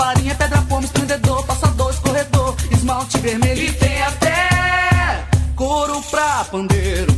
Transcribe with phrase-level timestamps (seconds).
[0.00, 7.14] farinha, pedra, pome, estendedor, passador, escorredor, esmalte vermelho e tem até couro pra pandeiro.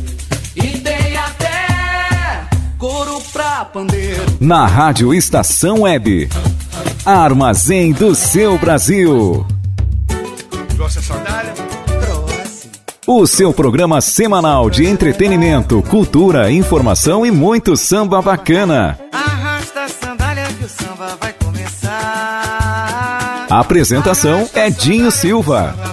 [0.53, 2.45] E tem até
[2.77, 4.25] couro pra pandeiro.
[4.41, 6.29] Na Rádio Estação Web.
[7.05, 9.45] Armazém do seu Brasil.
[11.01, 11.53] Sandália?
[13.07, 18.97] O seu programa semanal de entretenimento, cultura, informação e muito samba bacana.
[23.53, 25.92] A apresentação é Dinho Silva.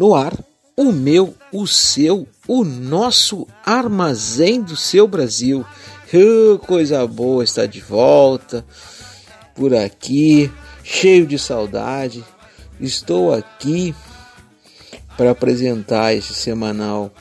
[0.00, 0.32] No ar,
[0.74, 5.62] o meu, o seu, o nosso armazém do seu Brasil.
[6.10, 8.64] Uh, coisa boa estar de volta
[9.54, 10.50] por aqui,
[10.82, 12.24] cheio de saudade.
[12.80, 13.94] Estou aqui
[15.18, 17.12] para apresentar este semanal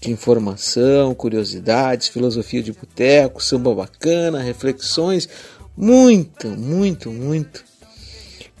[0.00, 5.28] de informação, curiosidades, filosofia de boteco, samba bacana, reflexões.
[5.76, 7.62] Muito, muito, muito,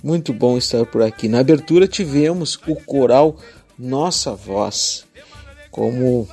[0.04, 1.26] muito bom estar por aqui.
[1.26, 3.38] Na abertura tivemos o coral
[3.82, 5.04] nossa voz,
[5.72, 6.28] como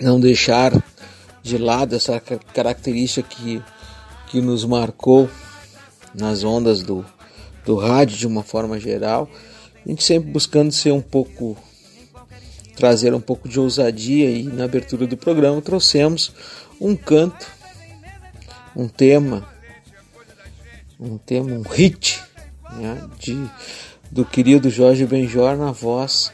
[0.00, 0.72] não deixar
[1.42, 2.20] de lado essa
[2.52, 3.62] característica que,
[4.26, 5.30] que nos marcou
[6.12, 7.06] nas ondas do,
[7.64, 9.30] do rádio de uma forma geral,
[9.86, 11.56] a gente sempre buscando ser um pouco
[12.74, 16.32] trazer um pouco de ousadia e na abertura do programa trouxemos
[16.80, 17.46] um canto,
[18.74, 19.48] um tema,
[20.98, 22.20] um tema, um hit
[22.72, 23.48] né, de,
[24.14, 26.30] do querido Jorge Benjor na voz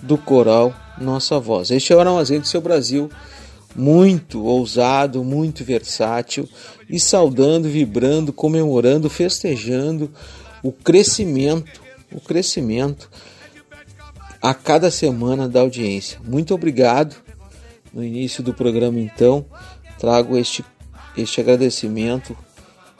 [0.00, 1.70] do coral Nossa Voz.
[1.70, 3.10] Este é o Armazém do Seu Brasil,
[3.76, 6.48] muito ousado, muito versátil
[6.88, 10.10] e saudando, vibrando, comemorando, festejando
[10.62, 13.10] o crescimento, o crescimento
[14.40, 16.18] a cada semana da audiência.
[16.24, 17.14] Muito obrigado.
[17.92, 19.44] No início do programa, então,
[19.98, 20.64] trago este,
[21.14, 22.34] este agradecimento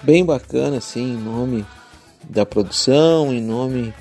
[0.02, 1.64] bem bacana, assim, em nome
[2.28, 3.94] da produção, em nome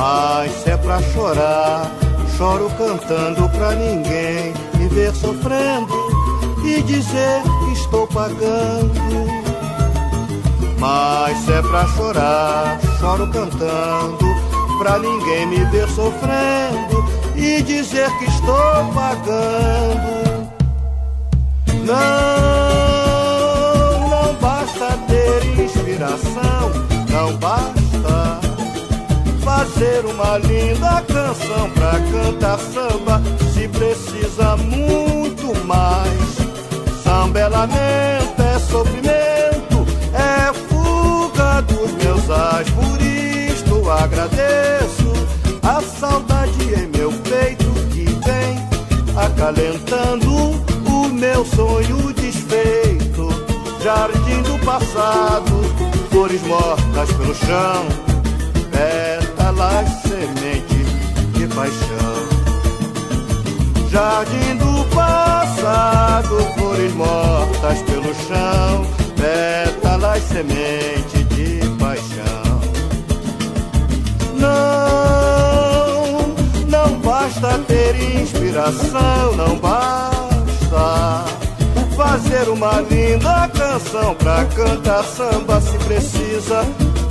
[0.00, 1.92] mas se é pra chorar,
[2.38, 5.92] choro cantando pra ninguém me ver sofrendo
[6.64, 8.98] e dizer que estou pagando.
[10.78, 14.24] Mas se é pra chorar, choro cantando
[14.78, 17.04] pra ninguém me ver sofrendo
[17.36, 20.48] e dizer que estou pagando.
[21.84, 21.98] Não,
[24.08, 26.70] não basta ter inspiração,
[27.10, 27.79] não basta
[29.80, 33.22] fazer uma linda canção pra cantar samba,
[33.54, 36.18] se precisa muito mais.
[37.02, 45.12] Samba é lamento, é sofrimento, é fuga dos meus ais, por isto agradeço
[45.62, 48.58] a saudade em meu peito que vem
[49.16, 50.60] acalentando
[50.90, 53.30] o meu sonho desfeito.
[53.82, 55.52] Jardim do passado,
[56.10, 58.10] flores mortas pelo chão,
[59.50, 60.86] pétalas, sementes
[61.32, 62.28] de paixão.
[63.90, 68.86] Jardim do passado, flores mortas pelo chão,
[69.16, 72.60] pétalas, sementes de paixão.
[74.36, 74.68] Não,
[76.68, 81.24] não basta ter inspiração, não basta
[81.96, 86.64] fazer uma linda canção pra cantar samba se precisa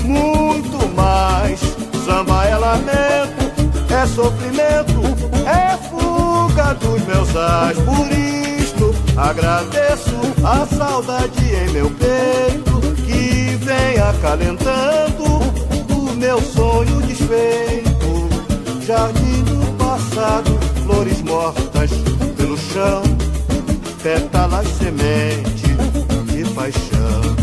[0.05, 1.78] muito mais.
[2.05, 5.01] Samba é lamento, é sofrimento,
[5.45, 7.77] é fuga dos meus ais.
[7.79, 15.23] Por isto agradeço a saudade em meu peito que vem acalentando
[15.93, 18.29] o meu sonho desfeito.
[18.85, 21.91] Jardim do passado, flores mortas
[22.37, 23.03] pelo chão,
[24.01, 25.75] pétalas semente
[26.25, 27.38] de paixão.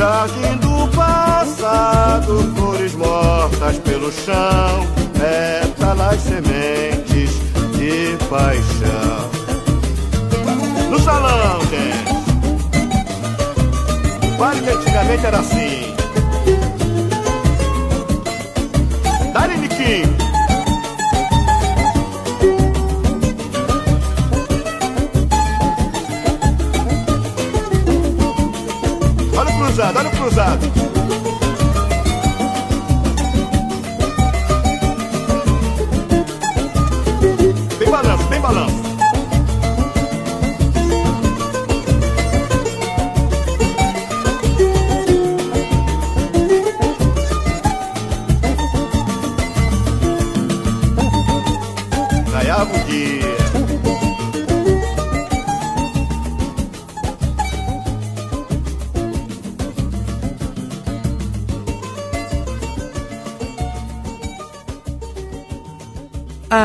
[0.00, 7.32] Jardim do passado, flores mortas pelo chão, pétalas sementes
[7.76, 9.30] de paixão.
[10.90, 12.14] No salão, gente.
[14.38, 15.94] Vale que antigamente era assim.
[19.34, 19.52] Dá-lhe.
[19.52, 20.19] Olha
[30.20, 30.99] cruzado,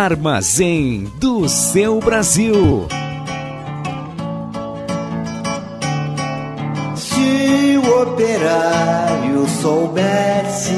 [0.06, 2.88] Armazém do seu Brasil.
[6.96, 10.76] Se o operário soubesse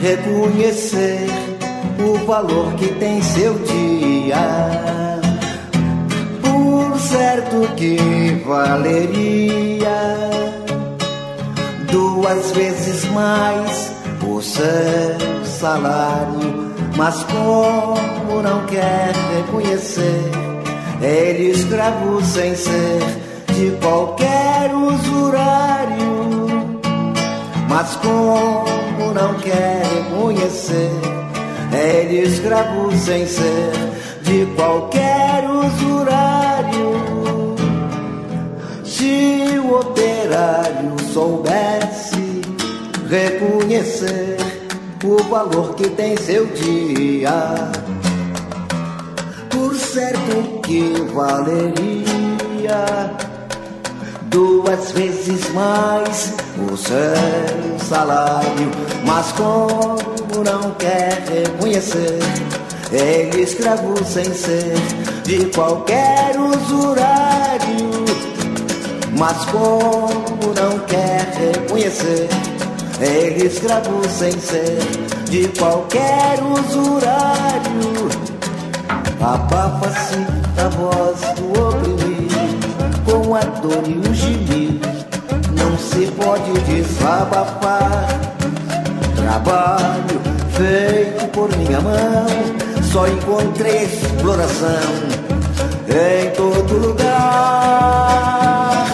[0.00, 1.26] reconhecer
[2.00, 4.80] o valor que tem seu dia,
[6.40, 10.30] por certo que valeria
[11.92, 13.92] duas vezes mais
[14.26, 16.72] o seu salário.
[16.96, 17.93] Mas como
[18.44, 20.30] não quer reconhecer,
[21.00, 23.00] ele escravo sem ser
[23.54, 26.04] de qualquer usurário.
[27.70, 30.90] Mas como não quer reconhecer,
[31.72, 33.72] ele escravo sem ser
[34.22, 36.94] de qualquer usurário.
[38.84, 42.42] Se o operário soubesse
[43.08, 44.36] reconhecer
[45.02, 47.72] o valor que tem seu dia,
[49.54, 52.04] por certo que valeria
[54.24, 56.34] duas vezes mais
[56.70, 58.70] o seu salário.
[59.06, 62.18] Mas como não quer reconhecer,
[62.90, 64.74] ele escravo sem ser
[65.22, 68.04] de qualquer usurário.
[69.16, 72.28] Mas como não quer reconhecer,
[73.00, 74.78] ele escravo sem ser
[75.30, 78.33] de qualquer usurário.
[79.24, 80.18] Abafa-se
[80.62, 82.36] a voz do oprimido
[83.06, 84.86] com a dor e o gemido.
[85.56, 88.06] Não se pode desabafar.
[89.16, 92.26] Trabalho feito por minha mão,
[92.92, 94.92] só encontrei exploração
[95.88, 98.84] em todo lugar.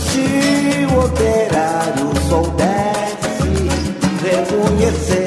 [0.00, 3.68] Se o operário soubesse
[4.24, 5.23] reconhecer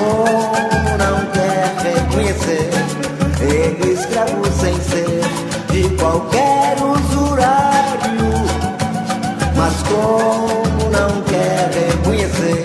[0.00, 2.70] Como não quer reconhecer,
[3.42, 5.20] ele escravo sem ser
[5.70, 8.32] de qualquer usurário.
[9.54, 12.64] Mas como não quer reconhecer,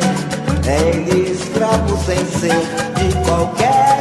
[0.66, 2.66] ele escravo sem ser
[2.96, 3.95] de qualquer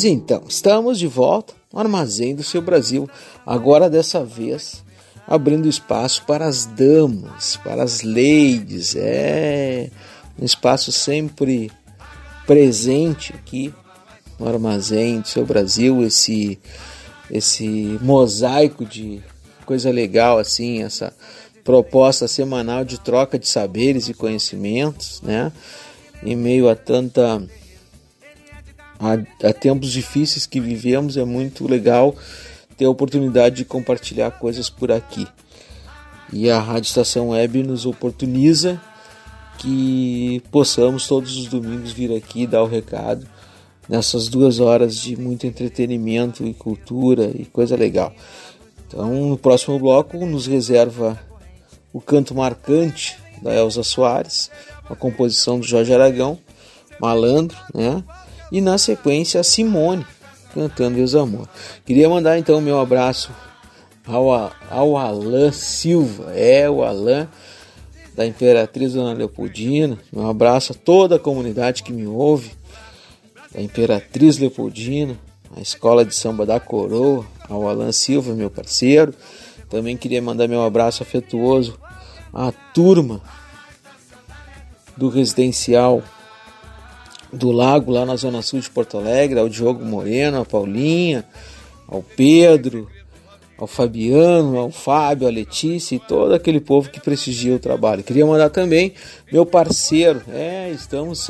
[0.00, 3.06] Pois então, estamos de volta no Armazém do Seu Brasil,
[3.44, 4.82] agora dessa vez
[5.28, 9.90] abrindo espaço para as damas, para as ladies, é
[10.40, 11.70] um espaço sempre
[12.46, 13.74] presente aqui
[14.38, 16.58] no Armazém do Seu Brasil, esse,
[17.30, 19.22] esse mosaico de
[19.66, 21.12] coisa legal assim, essa
[21.62, 25.52] proposta semanal de troca de saberes e conhecimentos, né?
[26.22, 27.46] Em meio a tanta
[29.00, 32.14] a, a, tempos difíceis que vivemos, é muito legal
[32.76, 35.26] ter a oportunidade de compartilhar coisas por aqui.
[36.32, 38.80] E a Rádio Estação Web nos oportuniza
[39.58, 43.26] que possamos todos os domingos vir aqui dar o recado
[43.88, 48.12] nessas duas horas de muito entretenimento e cultura e coisa legal.
[48.86, 51.18] Então, no próximo bloco, nos reserva
[51.92, 54.50] o canto marcante da Elza Soares,
[54.88, 56.38] a composição do Jorge Aragão,
[57.00, 58.02] Malandro, né?
[58.50, 60.06] E na sequência a Simone
[60.54, 61.48] cantando Desamor.
[61.84, 63.30] Queria mandar então meu abraço
[64.06, 67.28] ao, ao Alan Silva, é o Alan
[68.14, 69.98] da Imperatriz Dona Leopoldina.
[70.12, 72.52] Um abraço a toda a comunidade que me ouve,
[73.54, 75.16] da Imperatriz Leopoldina,
[75.56, 79.14] a Escola de Samba da Coroa, ao Alan Silva, meu parceiro.
[79.68, 81.78] Também queria mandar meu abraço afetuoso
[82.32, 83.20] à turma
[84.96, 86.02] do residencial
[87.32, 91.24] do Lago, lá na Zona Sul de Porto Alegre, ao Diogo Moreno, ao Paulinha,
[91.86, 92.88] ao Pedro,
[93.58, 98.02] ao Fabiano, ao Fábio, à Letícia e todo aquele povo que prestigia o trabalho.
[98.02, 98.94] Queria mandar também
[99.30, 101.28] meu parceiro, é, estamos,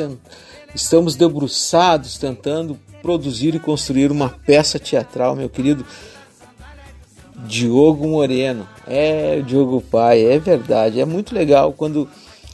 [0.75, 5.85] estamos debruçados tentando produzir e construir uma peça teatral, meu querido
[7.47, 8.69] Diogo Moreno.
[8.87, 12.09] É, Diogo Pai, é verdade, é muito legal quando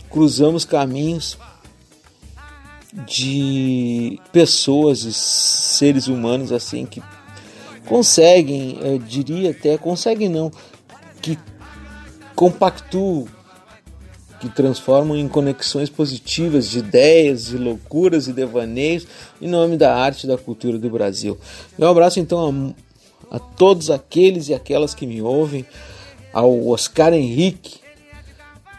[0.09, 1.37] cruzamos caminhos
[3.05, 7.03] de pessoas e seres humanos assim que
[7.85, 10.51] conseguem, eu diria até, conseguem não,
[11.21, 11.39] que
[12.35, 13.27] compactuam
[14.41, 19.07] que transformam em conexões positivas de ideias, de loucuras e devaneios
[19.41, 21.39] em nome da arte e da cultura do Brasil.
[21.79, 22.75] Meu abraço então
[23.31, 25.65] a, a todos aqueles e aquelas que me ouvem,
[26.33, 27.81] ao Oscar Henrique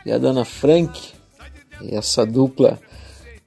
[0.05, 1.09] e a Dona Frank,
[1.91, 2.79] essa dupla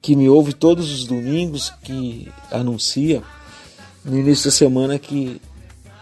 [0.01, 3.23] que me ouve todos os domingos, que anuncia
[4.05, 5.41] no início da semana que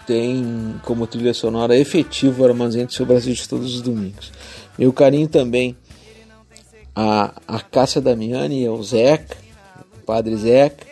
[0.06, 4.32] tem como trilha sonora efetivo o Armazém do Seu Brasil de todos os domingos.
[4.78, 5.76] Meu carinho também
[6.94, 9.36] a, a Cássia Damiani, ao Zeca,
[9.96, 10.86] o Padre Zeca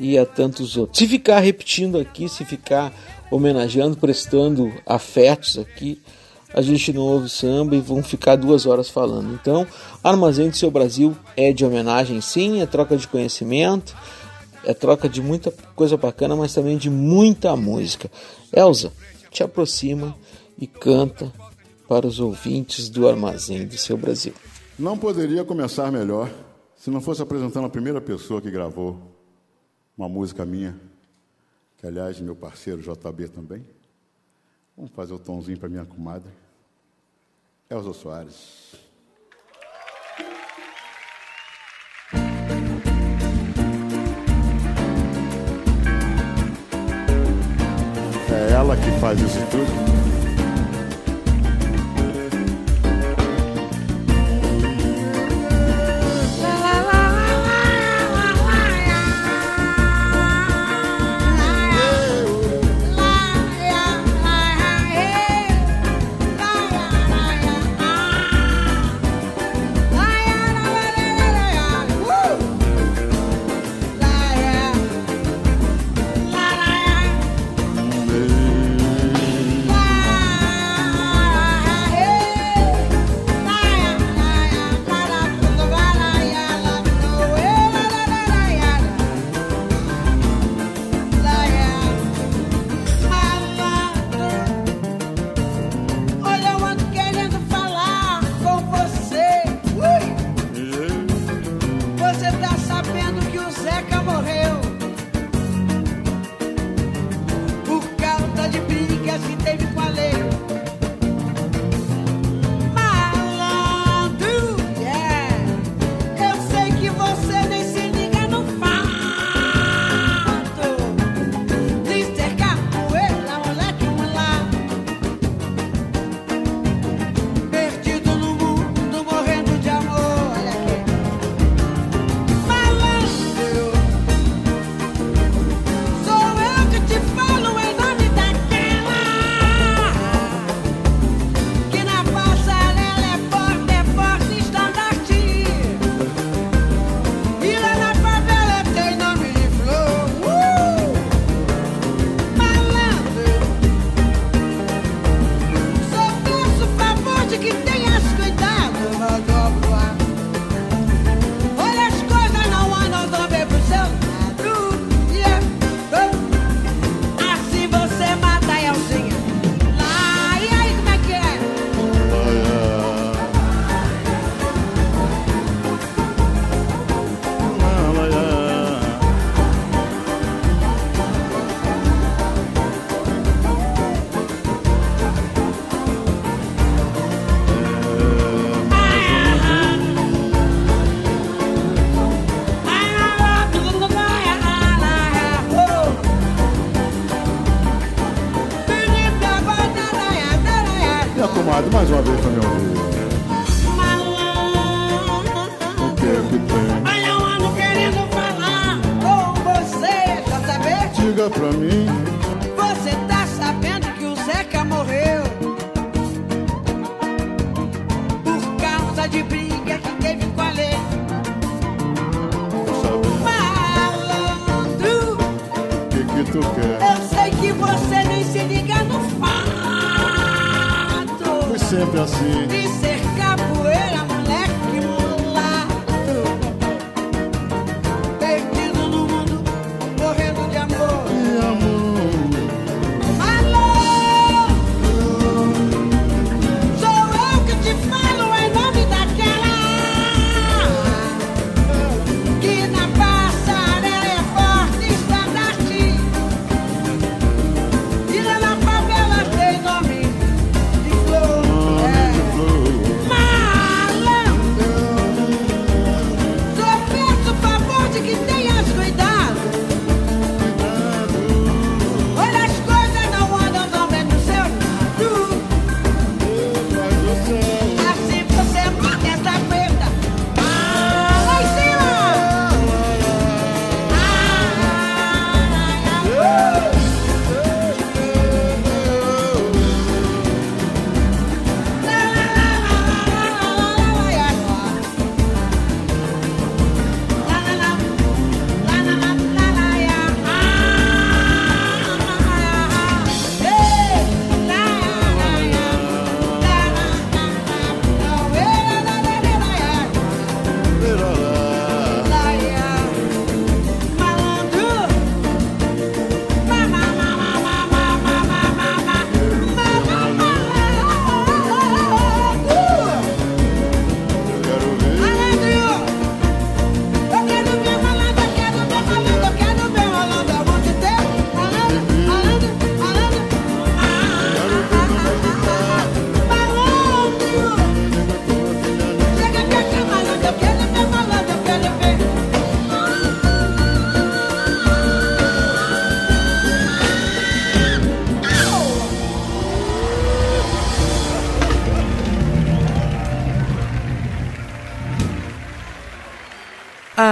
[0.00, 0.98] e a tantos outros.
[0.98, 2.92] Se ficar repetindo aqui, se ficar
[3.30, 6.00] homenageando, prestando afetos aqui,
[6.54, 9.34] a gente não ouve samba e vão ficar duas horas falando.
[9.34, 9.66] Então,
[10.02, 13.94] Armazém do Seu Brasil é de homenagem sim, é troca de conhecimento,
[14.64, 18.08] é troca de muita coisa bacana, mas também de muita música.
[18.52, 18.92] Elza,
[19.30, 20.16] te aproxima
[20.56, 21.32] e canta
[21.88, 24.32] para os ouvintes do Armazém do Seu Brasil.
[24.78, 26.30] Não poderia começar melhor
[26.76, 28.96] se não fosse apresentando a primeira pessoa que gravou
[29.98, 30.78] uma música minha,
[31.78, 33.64] que aliás meu parceiro JB também.
[34.76, 36.30] Vamos fazer o tomzinho para minha comadre.
[37.74, 38.76] Elza Soares.
[48.30, 50.13] É ela que faz isso tudo.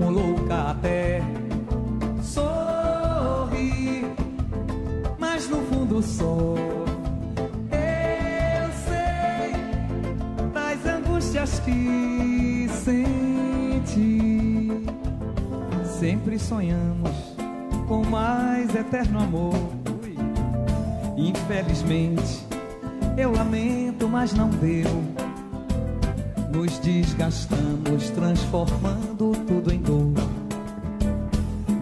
[0.00, 1.20] Como louca até
[2.22, 4.06] sorri
[5.18, 6.54] mas no fundo só
[7.70, 9.52] eu sei
[10.54, 14.20] das angústias que senti
[15.84, 17.10] sempre sonhamos
[17.86, 19.52] com mais eterno amor.
[21.16, 22.46] Infelizmente,
[23.18, 25.19] eu lamento, mas não deu.
[26.52, 30.12] Nos desgastamos, transformando tudo em dor.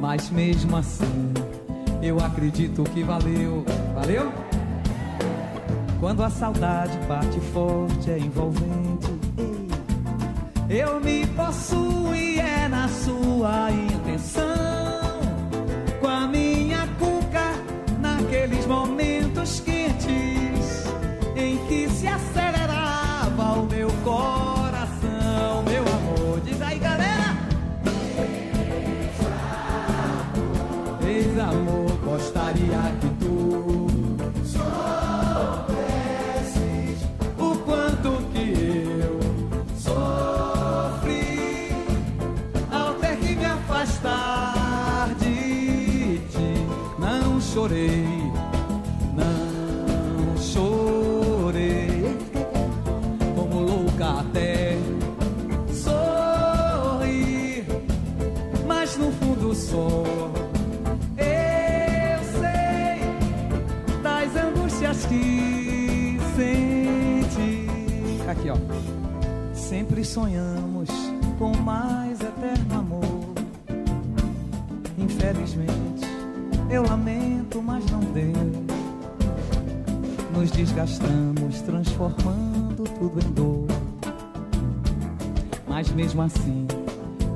[0.01, 1.33] Mas mesmo assim,
[2.03, 3.65] eu acredito que valeu.
[3.95, 4.33] Valeu?
[6.01, 9.19] Quando a saudade bate forte, é envolvente.
[10.69, 13.71] Eu me possuo e é na sua
[69.99, 70.89] Sempre sonhamos
[71.41, 73.35] com mais eterno amor.
[74.97, 76.07] Infelizmente,
[76.71, 78.33] eu lamento, mas não deu.
[80.33, 83.67] Nos desgastamos, transformando tudo em dor.
[85.67, 86.69] Mas mesmo assim,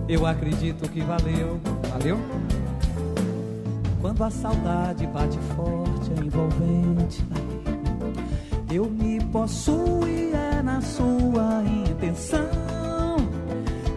[0.09, 1.59] eu acredito que valeu.
[1.91, 2.17] Valeu?
[4.01, 7.25] Quando a saudade bate forte, é envolvente.
[8.73, 12.52] Eu me possuo e é na sua intenção.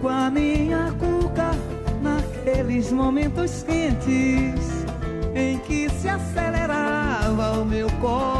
[0.06, 1.50] Com a minha cuca,
[2.00, 4.86] naqueles momentos quentes
[5.34, 8.35] em que se acelerava o meu coração,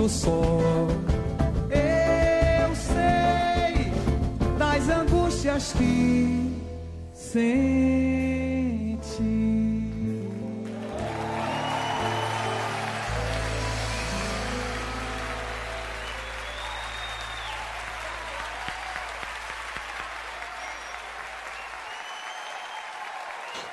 [0.00, 0.30] fundo só
[1.70, 3.92] eu sei
[4.58, 6.56] das angústias que
[7.12, 7.50] senti.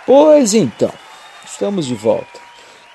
[0.05, 0.93] Pois então,
[1.45, 2.46] estamos de volta.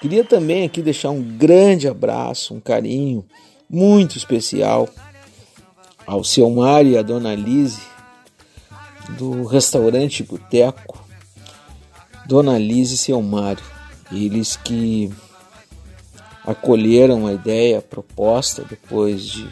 [0.02, 3.24] Queria também aqui deixar um grande abraço, um carinho
[3.70, 4.88] muito especial
[6.04, 7.82] ao seu Mário e à dona Lise
[9.16, 11.06] do restaurante Boteco.
[12.26, 13.62] Dona Lise e seu Mário,
[14.10, 15.08] eles que
[16.44, 19.48] acolheram a ideia, a proposta depois de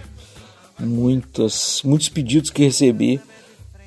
[0.81, 3.21] muitos, muitos pedidos que recebi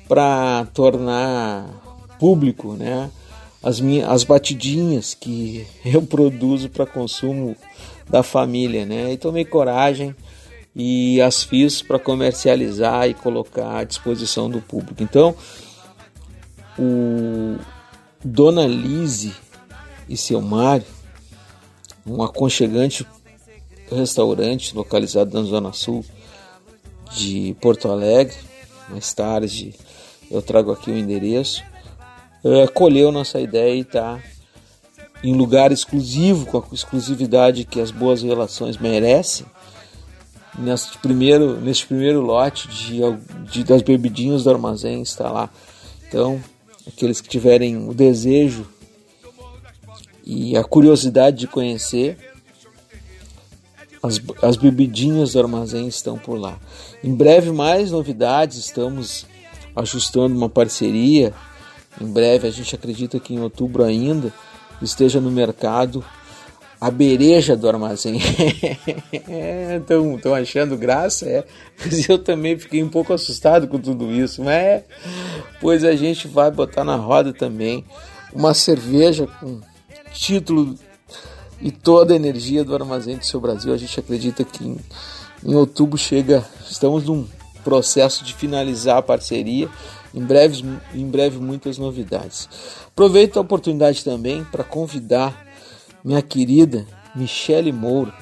[0.08, 1.68] para tornar
[2.18, 3.10] público, né?
[3.64, 7.56] As, minhas, as batidinhas que eu produzo para consumo
[8.08, 9.12] da família, né?
[9.12, 10.14] E tomei coragem
[10.76, 15.02] e as fiz para comercializar e colocar à disposição do público.
[15.02, 15.34] Então,
[16.78, 17.56] o
[18.22, 19.32] Dona Lise
[20.08, 20.84] e seu Mário,
[22.06, 23.06] um aconchegante
[23.90, 26.04] restaurante localizado na Zona Sul
[27.16, 28.36] de Porto Alegre.
[28.90, 29.74] Mais tarde
[30.30, 31.62] eu trago aqui o endereço
[32.44, 34.20] uh, acolheu nossa ideia e está
[35.22, 39.46] em lugar exclusivo, com a exclusividade que as boas relações merecem.
[40.58, 43.00] Neste primeiro, neste primeiro lote de,
[43.50, 45.50] de das bebidinhas do armazém está lá.
[46.06, 46.40] Então,
[46.86, 48.66] aqueles que tiverem o desejo
[50.24, 52.18] e a curiosidade de conhecer,
[54.02, 56.58] as, as bebidinhas do armazém estão por lá.
[57.02, 59.26] Em breve, mais novidades, estamos
[59.74, 61.32] ajustando uma parceria.
[62.00, 64.32] Em breve, a gente acredita que em outubro ainda
[64.82, 66.04] esteja no mercado
[66.80, 68.20] a bereja do armazém.
[70.16, 71.44] Estão achando graça, é.
[71.78, 74.42] Mas eu também fiquei um pouco assustado com tudo isso.
[74.42, 74.82] Mas
[75.60, 77.84] pois a gente vai botar na roda também
[78.34, 79.60] uma cerveja com
[80.12, 80.74] título
[81.60, 83.72] e toda a energia do armazém do seu Brasil.
[83.72, 84.76] A gente acredita que em,
[85.42, 87.26] em outubro chega, estamos num
[87.62, 89.70] processo de finalizar a parceria.
[90.14, 90.62] Em breve,
[90.94, 92.48] em breve muitas novidades.
[92.86, 95.44] Aproveito a oportunidade também para convidar
[96.04, 98.14] minha querida Michele Moura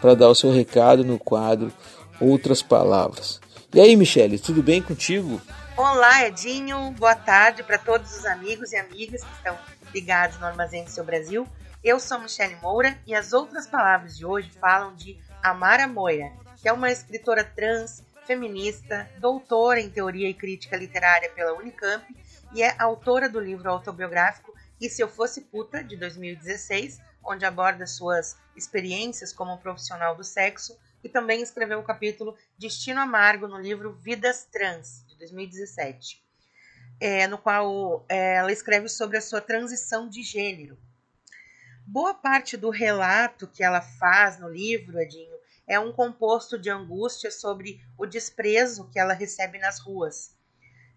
[0.00, 1.72] para dar o seu recado no quadro
[2.20, 3.40] Outras Palavras.
[3.72, 5.40] E aí, Michele, tudo bem contigo?
[5.76, 6.90] Olá, Edinho.
[6.92, 9.56] Boa tarde para todos os amigos e amigas que estão
[9.94, 11.46] ligados no Armazém do Seu Brasil.
[11.84, 16.68] Eu sou Michele Moura e as outras palavras de hoje falam de Amara Moira, que
[16.68, 22.04] é uma escritora trans, feminista, doutora em teoria e crítica literária pela Unicamp
[22.52, 27.86] e é autora do livro autobiográfico E Se Eu Fosse Puta, de 2016, onde aborda
[27.86, 33.92] suas experiências como profissional do sexo, e também escreveu o capítulo Destino Amargo no livro
[33.92, 36.20] Vidas Trans, de 2017,
[37.00, 40.76] é, no qual é, ela escreve sobre a sua transição de gênero.
[41.86, 45.35] Boa parte do relato que ela faz no livro, Edinho,
[45.66, 50.36] é um composto de angústia sobre o desprezo que ela recebe nas ruas,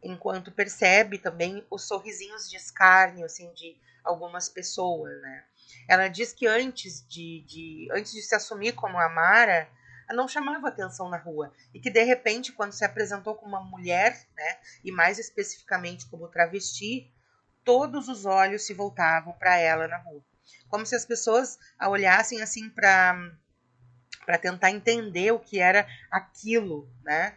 [0.02, 5.22] enquanto percebe também os sorrisinhos de escárnio assim, de algumas pessoas.
[5.22, 5.44] Né?
[5.88, 9.70] Ela diz que antes de, de, antes de se assumir como Amara,
[10.10, 14.26] não chamava atenção na rua e que de repente, quando se apresentou como uma mulher,
[14.36, 17.14] né, e mais especificamente como travesti,
[17.64, 20.24] todos os olhos se voltavam para ela na rua
[20.68, 23.32] como se as pessoas a olhassem assim para
[24.30, 27.36] para tentar entender o que era aquilo, né?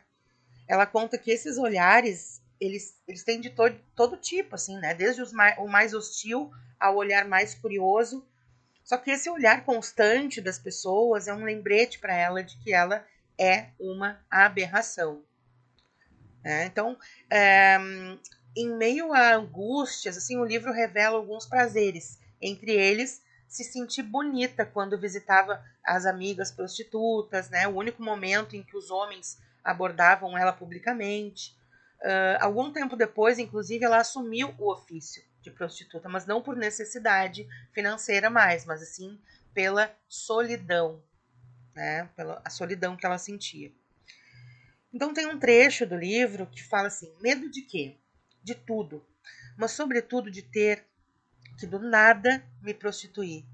[0.68, 4.92] Ela conta que esses olhares eles, eles têm de todo, todo tipo, assim, né?
[4.92, 8.22] Desde mais, o mais hostil ao olhar mais curioso.
[8.84, 13.02] Só que esse olhar constante das pessoas é um lembrete para ela de que ela
[13.40, 15.24] é uma aberração.
[16.44, 16.98] É, então,
[17.30, 17.78] é,
[18.54, 23.21] em meio a angústias, assim, o livro revela alguns prazeres entre eles,
[23.52, 27.68] se sentir bonita quando visitava as amigas prostitutas, né?
[27.68, 31.54] O único momento em que os homens abordavam ela publicamente.
[32.00, 37.46] Uh, algum tempo depois, inclusive, ela assumiu o ofício de prostituta, mas não por necessidade
[37.74, 39.20] financeira mais, mas assim
[39.52, 41.02] pela solidão,
[41.74, 42.08] né?
[42.16, 43.70] Pela a solidão que ela sentia.
[44.94, 47.98] Então tem um trecho do livro que fala assim: medo de quê?
[48.42, 49.04] De tudo,
[49.58, 50.86] mas sobretudo de ter
[51.58, 53.44] que do nada me prostituir,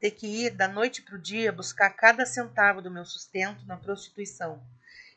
[0.00, 3.76] ter que ir da noite para o dia buscar cada centavo do meu sustento na
[3.76, 4.62] prostituição.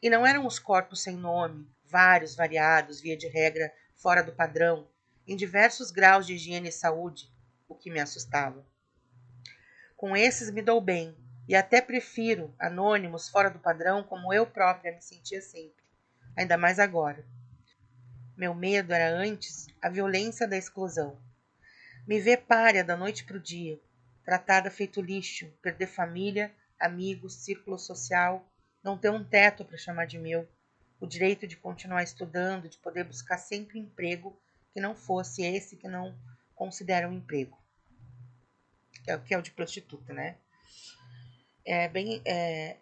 [0.02, 4.88] E não eram os corpos sem nome, vários, variados, via de regra, fora do padrão,
[5.28, 7.32] em diversos graus de higiene e saúde,
[7.68, 8.66] o que me assustava.
[9.96, 14.94] Com esses me dou bem, e até prefiro anônimos fora do padrão como eu própria
[14.94, 15.84] me sentia sempre,
[16.36, 17.26] ainda mais agora.
[18.36, 21.18] Meu medo era antes a violência da exclusão.
[22.08, 23.78] Me vê párea da noite para o dia,
[24.24, 28.50] tratada feito lixo, perder família, amigos, círculo social,
[28.82, 30.48] não ter um teto para chamar de meu,
[31.02, 34.40] o direito de continuar estudando, de poder buscar sempre emprego
[34.72, 36.18] que não fosse esse que não
[36.56, 37.58] considera um emprego,
[39.06, 40.38] é o que é o de prostituta, né?
[41.66, 42.78] É bem é,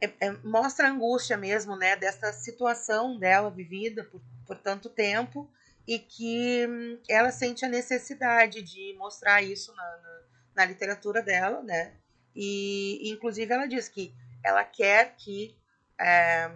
[0.00, 5.48] é, é, mostra a angústia mesmo, né, dessa situação dela vivida por, por tanto tempo
[5.86, 10.22] e que hum, ela sente a necessidade de mostrar isso na, na,
[10.56, 11.94] na literatura dela, né?
[12.34, 15.56] E, inclusive, ela diz que ela quer que
[15.98, 16.50] é,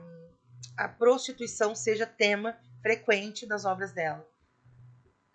[0.76, 4.26] a prostituição seja tema frequente das obras dela.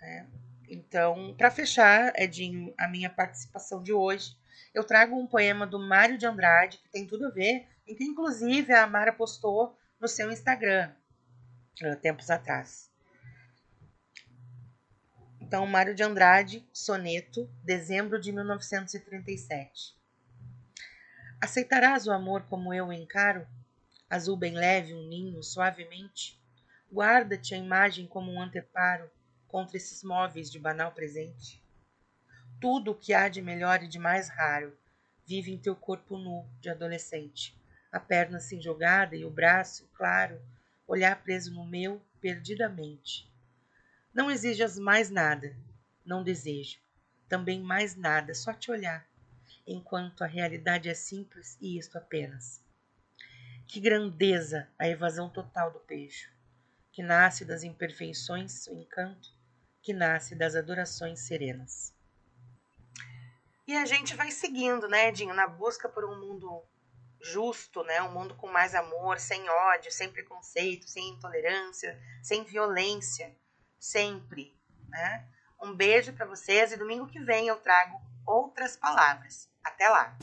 [0.02, 0.26] É,
[0.70, 4.38] então, para fechar, Edinho, a minha participação de hoje,
[4.74, 8.04] eu trago um poema do Mário de Andrade, que tem tudo a ver, em que
[8.04, 10.92] inclusive a Mara postou no seu Instagram,
[12.02, 12.92] tempos atrás.
[15.48, 19.96] Então, Mário de Andrade, Soneto, dezembro de 1937.
[21.40, 23.48] Aceitarás o amor como eu o encaro?
[24.10, 26.42] Azul bem leve, um ninho, suavemente?
[26.92, 29.08] Guarda-te a imagem como um anteparo,
[29.48, 31.64] contra esses móveis de banal presente.
[32.60, 34.76] Tudo o que há de melhor e de mais raro
[35.28, 37.56] vive em teu corpo nu de adolescente,
[37.92, 40.42] a perna assim jogada e o braço, claro,
[40.88, 43.35] olhar preso no meu perdidamente.
[44.16, 45.54] Não exijas mais nada,
[46.06, 46.80] não desejo.
[47.28, 49.06] Também mais nada, só te olhar,
[49.68, 52.64] enquanto a realidade é simples e isto apenas.
[53.68, 56.30] Que grandeza a evasão total do peixe,
[56.94, 59.34] que nasce das imperfeições o encanto,
[59.82, 61.94] que nasce das adorações serenas.
[63.68, 66.64] E a gente vai seguindo, né, Edinho, na busca por um mundo
[67.20, 73.36] justo, né, um mundo com mais amor, sem ódio, sem preconceito, sem intolerância, sem violência,
[73.80, 74.56] sempre,
[74.90, 75.26] né?
[75.62, 79.50] Um beijo para vocês e domingo que vem eu trago outras palavras.
[79.64, 80.16] Até lá.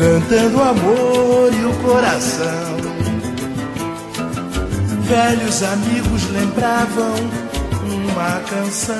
[0.00, 2.80] Cantando amor e o coração.
[5.02, 7.16] Velhos amigos lembravam
[7.84, 8.96] uma canção.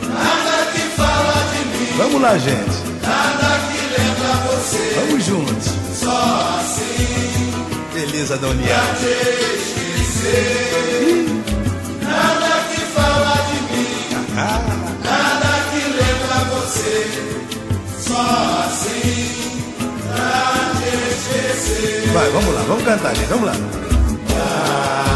[0.00, 1.92] Nada que fala de mim.
[1.98, 2.76] Vamos lá, gente.
[3.02, 4.94] Nada que lembra você.
[5.00, 5.72] Vamos juntos.
[5.92, 7.52] Só assim.
[7.96, 8.66] Elisa Donier.
[8.66, 9.12] Pra te
[9.98, 11.26] esquecer.
[12.00, 13.92] Nada que fala de mim.
[15.04, 17.26] Nada que lembra você.
[18.06, 19.26] Só assim.
[22.12, 23.52] Vai, vamos lá, vamos cantar, gente, vamos lá.
[23.52, 25.15] cantando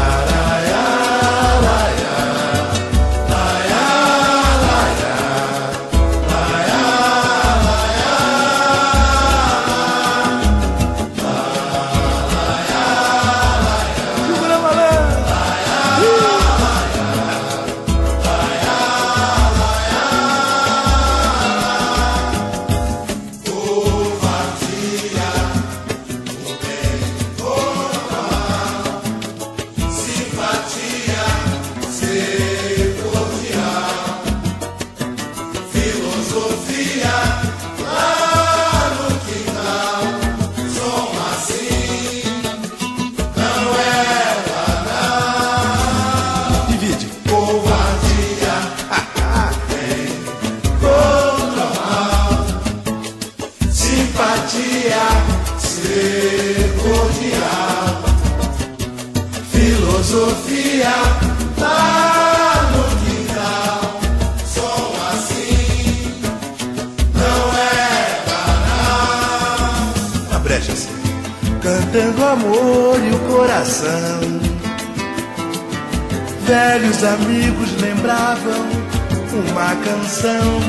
[72.31, 74.19] amor e o coração.
[76.45, 78.65] Velhos amigos lembravam
[79.33, 80.61] uma canção.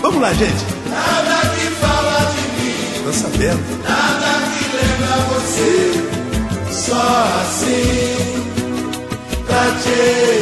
[0.00, 0.64] Vamos lá, gente.
[0.88, 3.04] Nada que fala de mim.
[3.04, 3.82] Tô sabendo.
[3.84, 5.72] Nada que lembra você.
[6.70, 7.06] Só
[7.42, 8.42] assim
[9.46, 9.96] pra te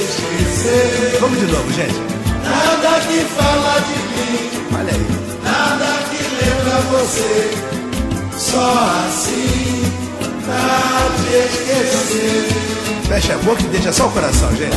[0.05, 1.19] esquecer.
[1.21, 2.01] Vamos de novo, gente.
[2.45, 4.51] Nada que fala de mim.
[4.79, 5.07] Olha aí.
[5.45, 7.51] Nada que lembra você.
[8.39, 9.90] Só assim.
[13.09, 14.77] Fecha a boca e deixa só o coração, gente.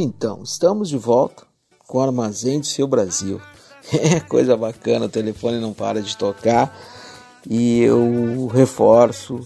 [0.00, 1.44] Então, estamos de volta
[1.86, 3.40] com o Armazém do Seu Brasil.
[3.92, 6.78] É coisa bacana, o telefone não para de tocar
[7.48, 9.40] e eu reforço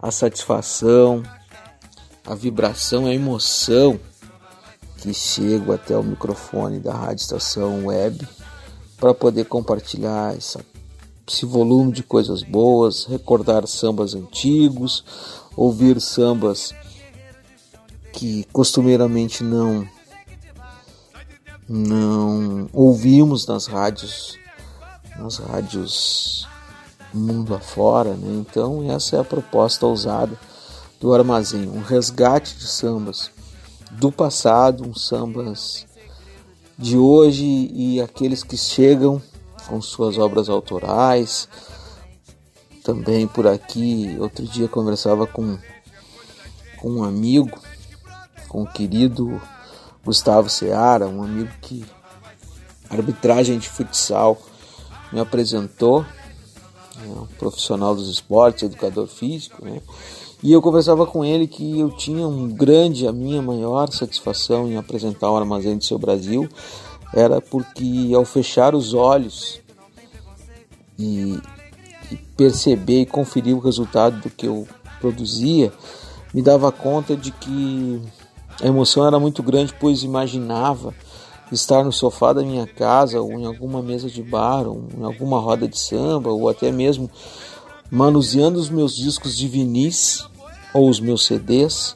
[0.00, 1.22] a satisfação,
[2.24, 3.98] a vibração, a emoção
[4.98, 8.26] que chego até o microfone da Rádio Estação Web
[8.96, 10.64] para poder compartilhar essa,
[11.28, 15.04] esse volume de coisas boas, recordar sambas antigos,
[15.56, 16.72] ouvir sambas
[18.14, 19.86] que costumeiramente não
[21.68, 24.38] não ouvimos nas rádios
[25.18, 26.46] nas rádios
[27.12, 28.34] mundo afora, né?
[28.40, 30.38] Então essa é a proposta ousada
[31.00, 33.30] do armazém, um resgate de sambas
[33.90, 35.86] do passado, uns sambas
[36.78, 39.20] de hoje e aqueles que chegam
[39.66, 41.48] com suas obras autorais.
[42.82, 45.56] Também por aqui, outro dia conversava com,
[46.78, 47.58] com um amigo
[48.54, 49.42] com o querido
[50.04, 51.84] Gustavo Seara, um amigo que
[52.88, 54.40] arbitragem de futsal
[55.12, 59.82] me apresentou, né, um profissional dos esportes, educador físico, né?
[60.40, 64.76] E eu conversava com ele que eu tinha um grande, a minha maior satisfação em
[64.76, 66.48] apresentar o Armazém do Seu Brasil
[67.12, 69.60] era porque ao fechar os olhos
[70.96, 71.40] e,
[72.12, 74.68] e perceber e conferir o resultado do que eu
[75.00, 75.72] produzia,
[76.32, 78.00] me dava conta de que
[78.62, 80.94] a emoção era muito grande, pois imaginava
[81.52, 85.38] estar no sofá da minha casa, ou em alguma mesa de bar, ou em alguma
[85.38, 87.10] roda de samba, ou até mesmo
[87.90, 90.26] manuseando os meus discos de vinis
[90.72, 91.94] ou os meus CDs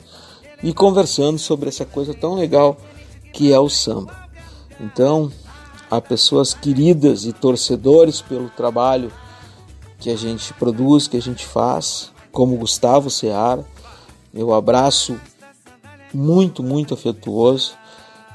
[0.63, 2.77] e conversando sobre essa coisa tão legal
[3.33, 4.29] que é o samba.
[4.81, 5.31] Então,
[5.91, 9.13] há pessoas queridas e torcedores pelo trabalho
[9.99, 13.67] que a gente produz, que a gente faz, como Gustavo Seara,
[14.33, 15.19] meu abraço
[16.13, 17.73] muito, muito afetuoso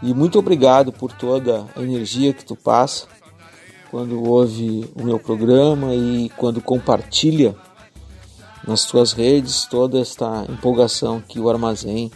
[0.01, 3.07] e muito obrigado por toda a energia que tu passa
[3.89, 7.55] quando ouve o meu programa e quando compartilha
[8.67, 12.11] nas tuas redes toda esta empolgação que o armazém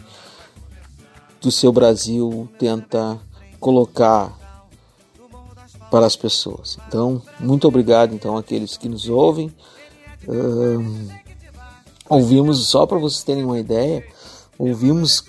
[1.40, 3.20] do seu Brasil tenta
[3.60, 4.36] colocar
[5.90, 6.78] para as pessoas.
[6.88, 9.54] Então, muito obrigado então àqueles que nos ouvem.
[12.08, 14.04] Ouvimos só para vocês terem uma ideia,
[14.58, 15.24] ouvimos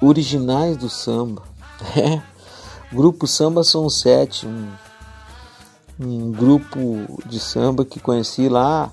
[0.00, 1.42] originais do samba.
[1.96, 2.20] É.
[2.92, 4.68] Grupo Samba São Sete, um,
[6.00, 6.78] um grupo
[7.26, 8.90] de samba que conheci lá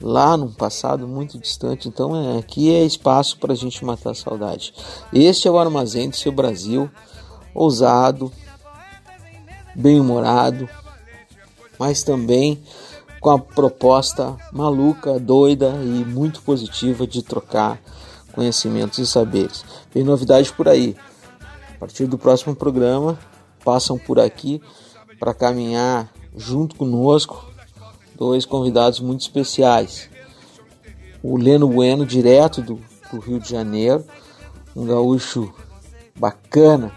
[0.00, 1.88] lá num passado muito distante.
[1.88, 4.74] Então é, aqui é espaço para a gente matar a saudade.
[5.12, 6.90] Este é o armazém do seu Brasil,
[7.54, 8.30] ousado,
[9.74, 10.68] bem-humorado,
[11.78, 12.62] mas também
[13.20, 17.80] com a proposta maluca, doida e muito positiva de trocar
[18.34, 19.64] conhecimentos e saberes.
[19.90, 20.96] Tem novidade por aí.
[21.74, 23.18] A partir do próximo programa,
[23.64, 24.60] passam por aqui
[25.18, 27.46] para caminhar junto conosco
[28.14, 30.08] dois convidados muito especiais.
[31.22, 32.80] O Leno Bueno, direto do,
[33.10, 34.04] do Rio de Janeiro,
[34.76, 35.52] um gaúcho
[36.16, 36.92] bacana,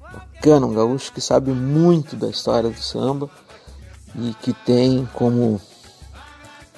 [0.00, 3.28] bacana, um gaúcho que sabe muito da história do samba
[4.16, 5.60] e que tem como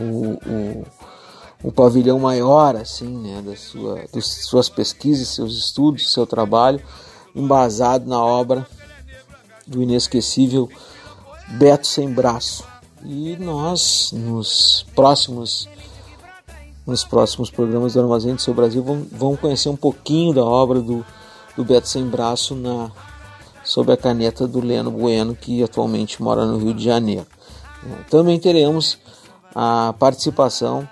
[0.01, 0.87] o, o,
[1.63, 6.81] o pavilhão maior assim, né, da sua, das suas pesquisas, seus estudos, seu trabalho,
[7.35, 8.67] embasado na obra
[9.67, 10.69] do inesquecível
[11.59, 12.65] Beto Sem Braço.
[13.05, 15.69] E nós, nos próximos
[16.87, 21.05] nos próximos programas do Armazém do Seu Brasil, vamos conhecer um pouquinho da obra do,
[21.57, 22.93] do Beto Sem Braço na,
[23.65, 27.27] sob a caneta do Leno Bueno, que atualmente mora no Rio de Janeiro.
[28.09, 28.99] Também teremos
[29.53, 30.89] a participação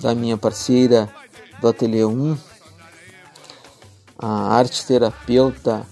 [0.00, 1.12] da minha parceira
[1.60, 2.36] do Ateliê 1,
[4.18, 5.86] a arte terapeuta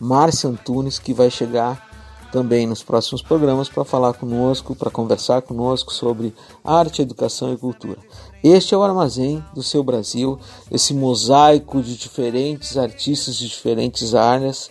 [0.00, 1.86] Márcia Antunes, que vai chegar
[2.32, 6.34] também nos próximos programas para falar conosco, para conversar conosco sobre
[6.64, 7.98] arte, educação e cultura.
[8.42, 10.38] Este é o armazém do seu Brasil,
[10.70, 14.70] esse mosaico de diferentes artistas de diferentes áreas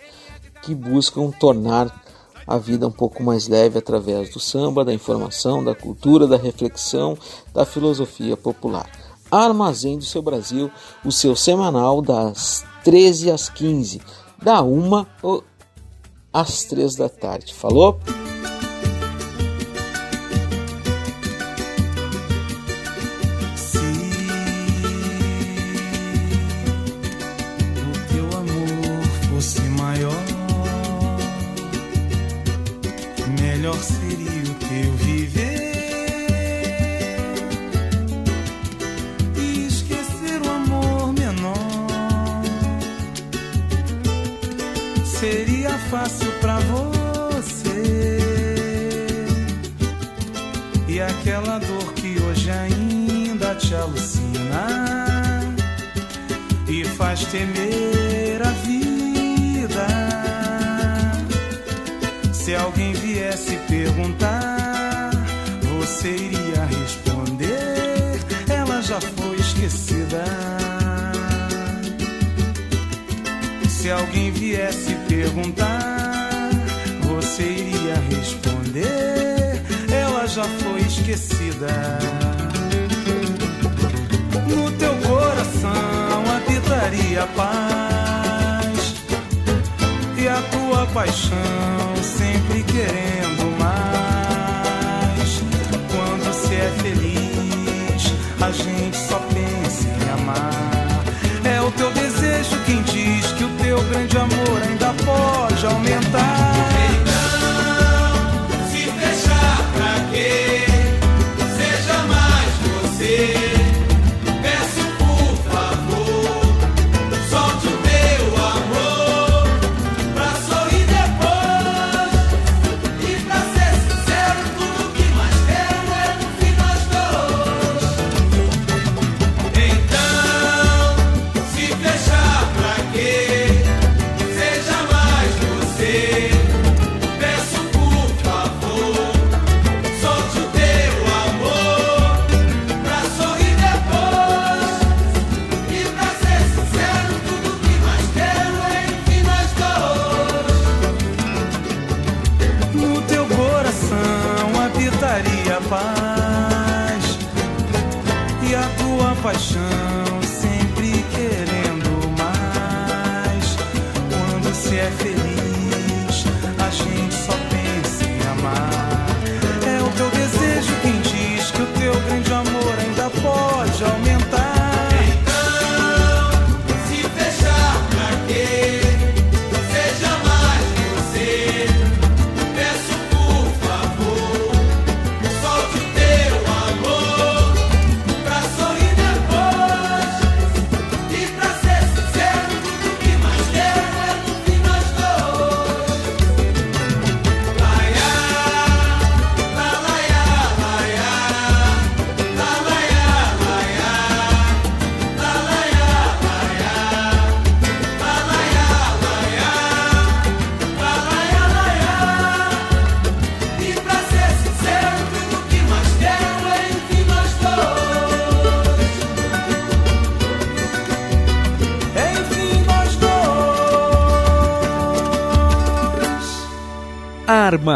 [0.62, 2.05] que buscam tornar
[2.46, 7.16] a vida um pouco mais leve através do samba, da informação, da cultura, da reflexão,
[7.52, 8.88] da filosofia popular.
[9.30, 10.70] Armazém do seu Brasil,
[11.04, 14.00] o seu semanal das 13 às 15,
[14.40, 15.04] da 1
[16.32, 17.52] às 3 da tarde.
[17.52, 17.98] Falou?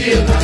[0.00, 0.39] Estação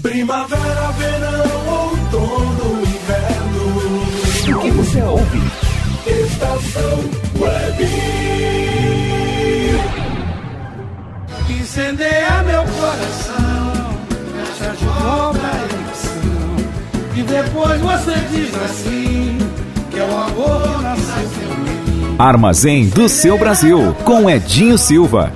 [0.00, 4.56] Primavera, verão, outono, inverno.
[4.56, 5.42] O que você ouve?
[6.06, 6.98] Estação
[7.40, 7.88] Web.
[11.50, 13.98] Incendeia meu coração,
[14.36, 16.56] fecha de novo a emoção.
[17.16, 19.38] E depois você diz assim,
[19.90, 22.16] que é o amor nasceu em mim.
[22.20, 25.32] Armazém do seu Brasil, com Edinho Silva.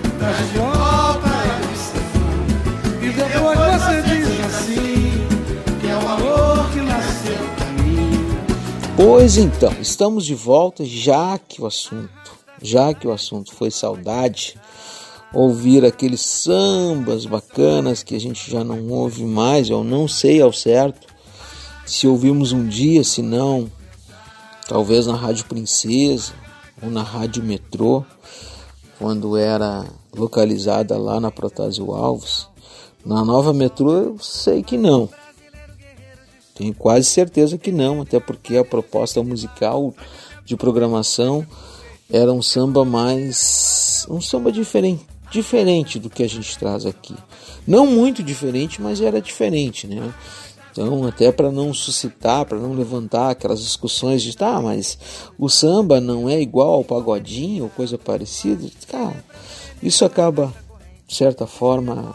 [8.96, 12.32] Pois então, estamos de volta, já que o assunto,
[12.62, 14.58] já que o assunto foi saudade,
[15.34, 20.50] ouvir aqueles sambas bacanas que a gente já não ouve mais, eu não sei ao
[20.50, 21.06] certo
[21.84, 23.70] se ouvimos um dia, se não,
[24.66, 26.32] talvez na Rádio Princesa
[26.82, 28.02] ou na Rádio Metrô,
[28.98, 29.84] quando era
[30.16, 32.48] localizada lá na Protásio Alves.
[33.04, 35.08] Na nova metrô eu sei que não.
[36.56, 39.94] Tenho quase certeza que não, até porque a proposta musical
[40.42, 41.46] de programação
[42.10, 44.06] era um samba mais.
[44.08, 47.14] um samba diferente, diferente do que a gente traz aqui.
[47.66, 50.14] Não muito diferente, mas era diferente, né?
[50.72, 54.98] Então, até para não suscitar, para não levantar aquelas discussões de tá, mas
[55.38, 59.24] o samba não é igual ao pagodinho ou coisa parecida, cara,
[59.82, 60.54] isso acaba,
[61.06, 62.14] de certa forma,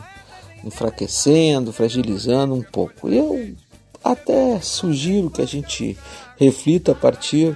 [0.64, 3.10] enfraquecendo, fragilizando um pouco.
[3.10, 3.56] Eu
[4.04, 5.97] até sugiro que a gente
[6.38, 7.56] reflita a partir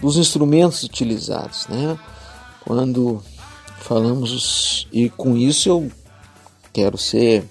[0.00, 1.98] dos instrumentos utilizados, né?
[2.64, 3.22] Quando
[3.78, 5.90] falamos e com isso eu
[6.72, 7.44] quero ser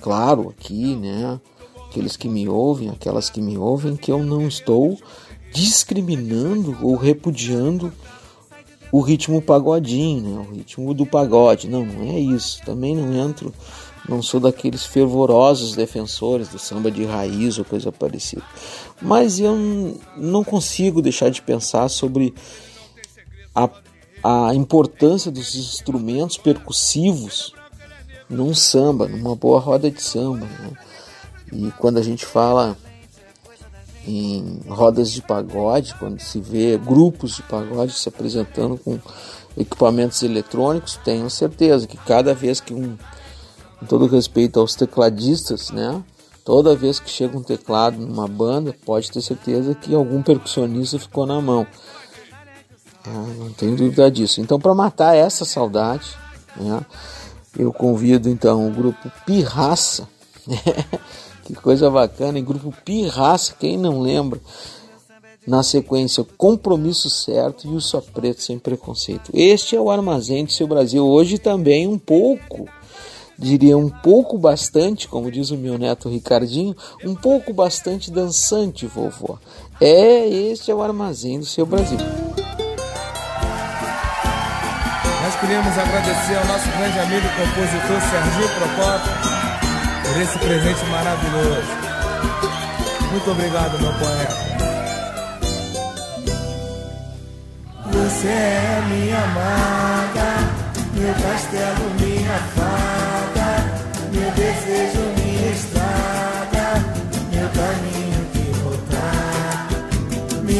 [0.00, 1.40] claro aqui, né?
[1.88, 4.98] Aqueles que me ouvem, aquelas que me ouvem, que eu não estou
[5.52, 7.92] discriminando ou repudiando
[8.92, 10.46] o ritmo pagodinho, né?
[10.48, 11.68] O ritmo do pagode.
[11.68, 12.60] Não, não é isso.
[12.64, 13.52] Também não entro
[14.08, 18.42] não sou daqueles fervorosos defensores do samba de raiz ou coisa parecida.
[19.00, 19.56] Mas eu
[20.16, 22.34] não consigo deixar de pensar sobre
[23.54, 23.68] a,
[24.22, 27.52] a importância dos instrumentos percussivos
[28.28, 30.46] num samba, numa boa roda de samba.
[30.46, 30.70] Né?
[31.52, 32.76] E quando a gente fala
[34.06, 38.98] em rodas de pagode, quando se vê grupos de pagode se apresentando com
[39.58, 42.96] equipamentos eletrônicos, tenho certeza que cada vez que um
[43.80, 46.04] com todo respeito aos tecladistas, né?
[46.44, 51.24] Toda vez que chega um teclado numa banda, pode ter certeza que algum percussionista ficou
[51.24, 51.66] na mão.
[53.06, 54.40] Ah, não tenho dúvida disso.
[54.40, 56.14] Então, para matar essa saudade,
[56.56, 56.84] né,
[57.58, 60.06] eu convido então o grupo Pirraça.
[61.44, 64.40] que coisa bacana, em grupo Pirraça, quem não lembra?
[65.46, 69.30] Na sequência, Compromisso Certo e o Só Preto Sem Preconceito.
[69.32, 71.06] Este é o Armazém do Seu Brasil.
[71.06, 72.68] Hoje também um pouco
[73.40, 79.38] diria um pouco bastante, como diz o meu neto Ricardinho, um pouco bastante dançante, vovó.
[79.80, 81.98] É, este é o armazém do seu Brasil.
[85.22, 89.12] Nós queríamos agradecer ao nosso grande amigo compositor Serginho Procopio
[90.04, 91.90] por esse presente maravilhoso.
[93.10, 94.50] Muito obrigado, meu poeta.
[97.92, 100.26] Você é minha amada,
[100.94, 101.90] meu castelo,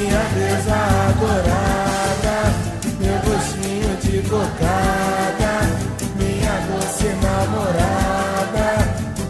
[0.01, 2.37] minha beija adorada,
[3.01, 5.53] meu gostinho de cocada,
[6.17, 8.69] minha doce namorada,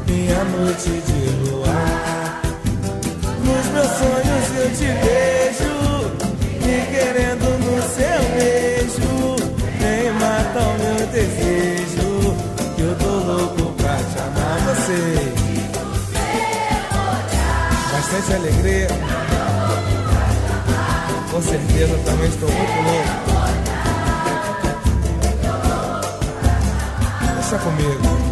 [0.07, 2.41] minha noite de luar.
[3.45, 5.75] Nos meus sonhos eu te vejo,
[6.65, 9.13] me querendo no seu beijo,
[9.81, 12.09] nem mata o meu desejo,
[12.77, 15.01] que eu tô louco pra te amar você.
[17.93, 19.50] Bastante alegria.
[21.31, 23.31] Com certeza também estou muito louco.
[27.37, 28.30] Deixa comigo.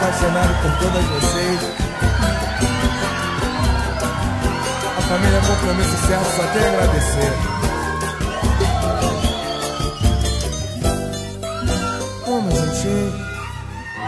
[0.00, 1.60] apaixonado por todas vocês.
[4.96, 7.32] A família Compromisso Certo só tem a agradecer.
[12.26, 13.30] Um gente.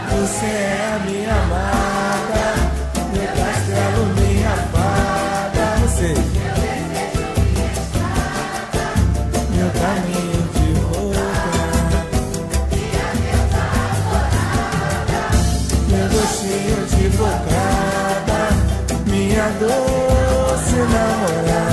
[0.09, 2.43] Você é a minha amada,
[3.13, 5.63] meu castelo, minha fada.
[5.81, 6.32] você.
[19.59, 19.67] ど
[20.57, 20.87] 素直
[21.43, 21.72] な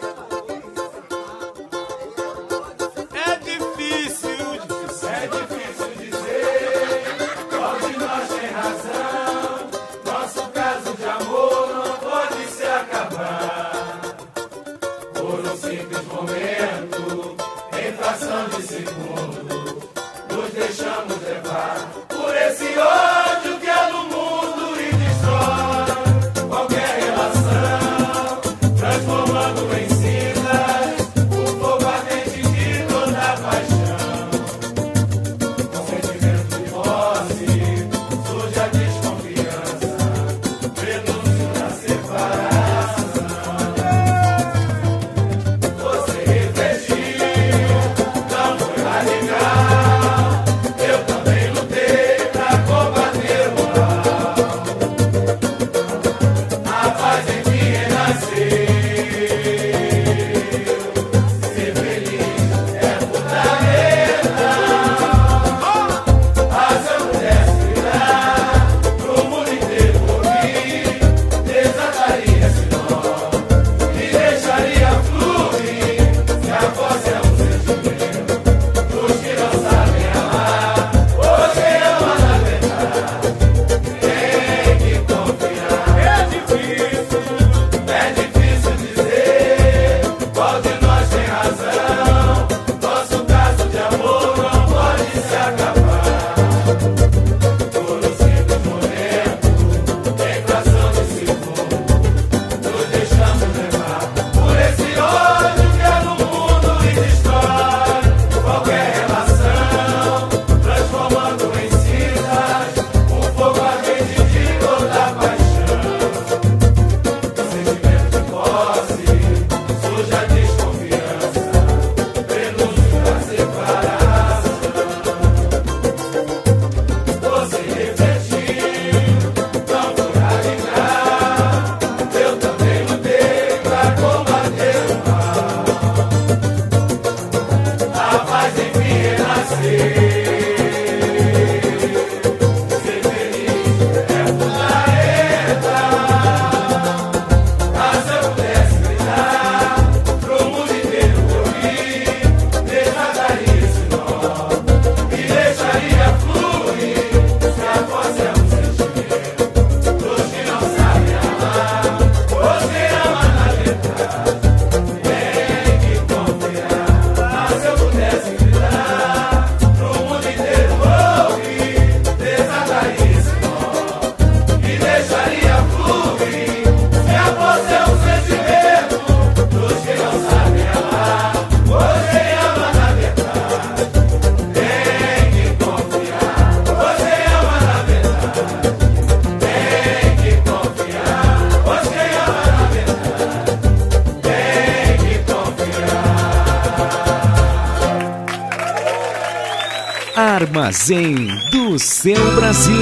[200.71, 202.73] Armazém do seu Brasil.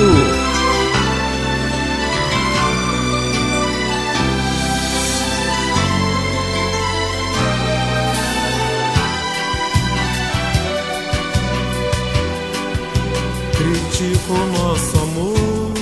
[13.57, 15.73] Critico nosso amor,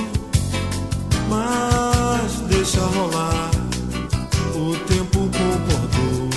[1.28, 3.52] mas deixa rolar.
[4.56, 6.30] O tempo concordou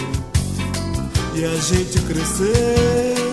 [1.36, 3.29] e a gente cresceu.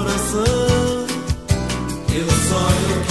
[0.00, 1.06] Coração.
[2.12, 3.09] E o sonho que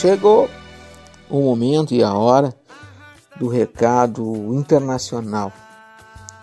[0.00, 0.48] chegou
[1.28, 2.54] o momento e a hora
[3.38, 5.52] do recado internacional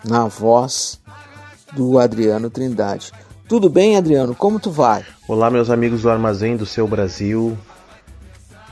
[0.04, 1.00] na voz
[1.72, 3.10] do Adriano Trindade.
[3.48, 4.32] Tudo bem, Adriano?
[4.32, 5.04] Como tu vai?
[5.26, 7.58] Olá, meus amigos do Armazém do Seu Brasil.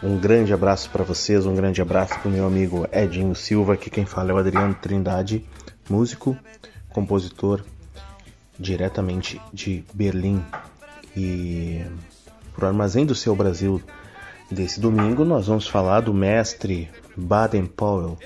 [0.01, 3.91] Um grande abraço para vocês, um grande abraço para o meu amigo Edinho Silva, que
[3.91, 5.45] quem fala é o Adriano Trindade,
[5.91, 6.37] músico,
[6.91, 7.65] compositor
[8.57, 10.45] diretamente de Berlim.
[11.17, 11.85] E
[12.55, 13.83] para o Armazém do Seu Brasil
[14.51, 18.19] desse domingo, nós vamos falar do mestre Baden Powell,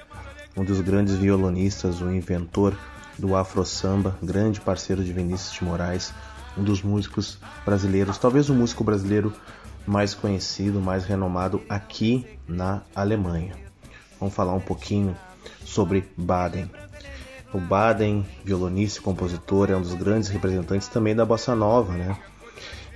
[0.56, 2.76] um dos grandes violonistas, o inventor
[3.18, 6.12] do Afro Samba, grande parceiro de Vinícius de Moraes,
[6.56, 9.32] um dos músicos brasileiros, talvez o músico brasileiro
[9.86, 13.55] mais conhecido, mais renomado aqui na Alemanha.
[14.18, 15.16] Vamos falar um pouquinho
[15.64, 16.70] sobre Baden.
[17.52, 22.16] O Baden, violonista e compositor, é um dos grandes representantes também da bossa nova, né?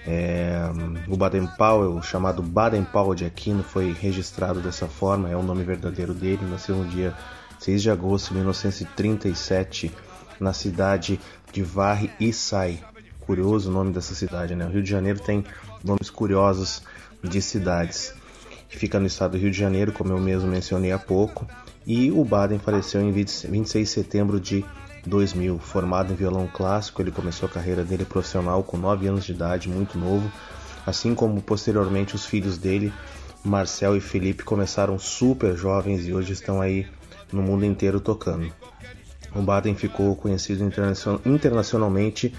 [0.06, 0.60] É,
[1.08, 5.64] o Baden Powell, chamado Baden Powell de Aquino, foi registrado dessa forma, é o nome
[5.64, 7.14] verdadeiro dele, nasceu no dia
[7.58, 9.90] 6 de agosto de 1937
[10.38, 11.18] na cidade
[11.52, 12.80] de Varre e Sai.
[13.20, 14.66] Curioso o nome dessa cidade, né?
[14.66, 15.44] O Rio de Janeiro tem
[15.82, 16.82] nomes curiosos
[17.22, 18.12] de cidades.
[18.68, 21.46] Fica no estado do Rio de Janeiro, como eu mesmo mencionei há pouco.
[21.86, 24.64] E o Baden faleceu em 26 de setembro de
[25.06, 25.58] 2000.
[25.58, 29.68] Formado em violão clássico, ele começou a carreira dele profissional com 9 anos de idade,
[29.68, 30.30] muito novo.
[30.86, 32.92] Assim como posteriormente os filhos dele,
[33.44, 36.86] Marcel e Felipe, começaram super jovens e hoje estão aí
[37.32, 38.52] no mundo inteiro tocando.
[39.34, 40.62] O Baden ficou conhecido
[41.24, 42.32] internacionalmente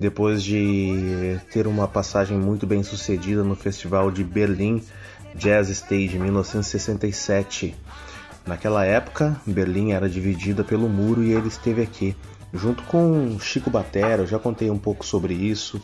[0.00, 4.82] depois de ter uma passagem muito bem sucedida no Festival de Berlim
[5.34, 7.74] Jazz Stage 1967.
[8.48, 12.16] Naquela época, Berlim era dividida pelo muro e ele esteve aqui,
[12.52, 15.78] junto com Chico Batera, eu já contei um pouco sobre isso,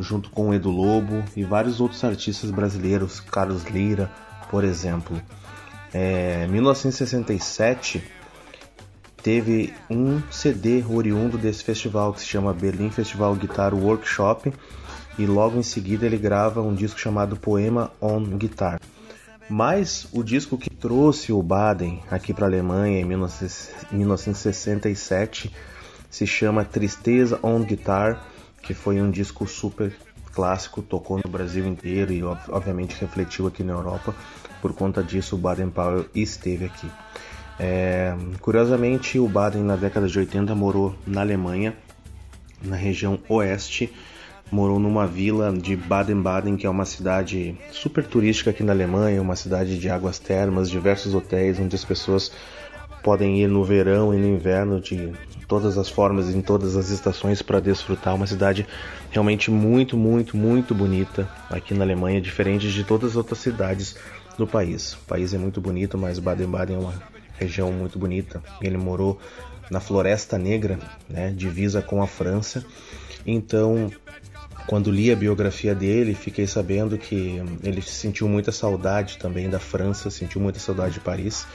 [0.00, 4.10] junto com Edu Lobo e vários outros artistas brasileiros, Carlos Lira,
[4.50, 5.20] por exemplo.
[5.92, 8.02] É, 1967
[9.22, 14.50] teve um CD oriundo desse festival que se chama Berlim Festival Guitar Workshop
[15.18, 18.80] e logo em seguida ele grava um disco chamado Poema on Guitar.
[19.48, 25.50] Mas o disco que trouxe o Baden aqui para a Alemanha em 1967
[26.10, 28.22] se chama Tristeza on Guitar,
[28.62, 29.96] que foi um disco super
[30.34, 34.14] clássico, tocou no Brasil inteiro e obviamente refletiu aqui na Europa.
[34.60, 36.90] Por conta disso, o Baden Powell esteve aqui.
[37.58, 41.74] É, curiosamente, o Baden na década de 80 morou na Alemanha,
[42.62, 43.90] na região oeste,
[44.50, 49.36] morou numa vila de Baden-Baden, que é uma cidade super turística aqui na Alemanha, uma
[49.36, 52.32] cidade de águas termas, diversos hotéis onde as pessoas
[53.02, 55.12] podem ir no verão e no inverno de
[55.46, 58.14] todas as formas, em todas as estações para desfrutar.
[58.14, 58.66] Uma cidade
[59.10, 63.96] realmente muito, muito, muito bonita aqui na Alemanha, diferente de todas as outras cidades
[64.36, 64.94] do país.
[64.94, 66.94] O país é muito bonito, mas Baden-Baden é uma
[67.38, 68.42] região muito bonita.
[68.60, 69.18] Ele morou
[69.70, 72.64] na Floresta Negra, né, divisa com a França.
[73.26, 73.90] Então,
[74.68, 80.10] quando li a biografia dele, fiquei sabendo que ele sentiu muita saudade também da França,
[80.10, 81.46] sentiu muita saudade de Paris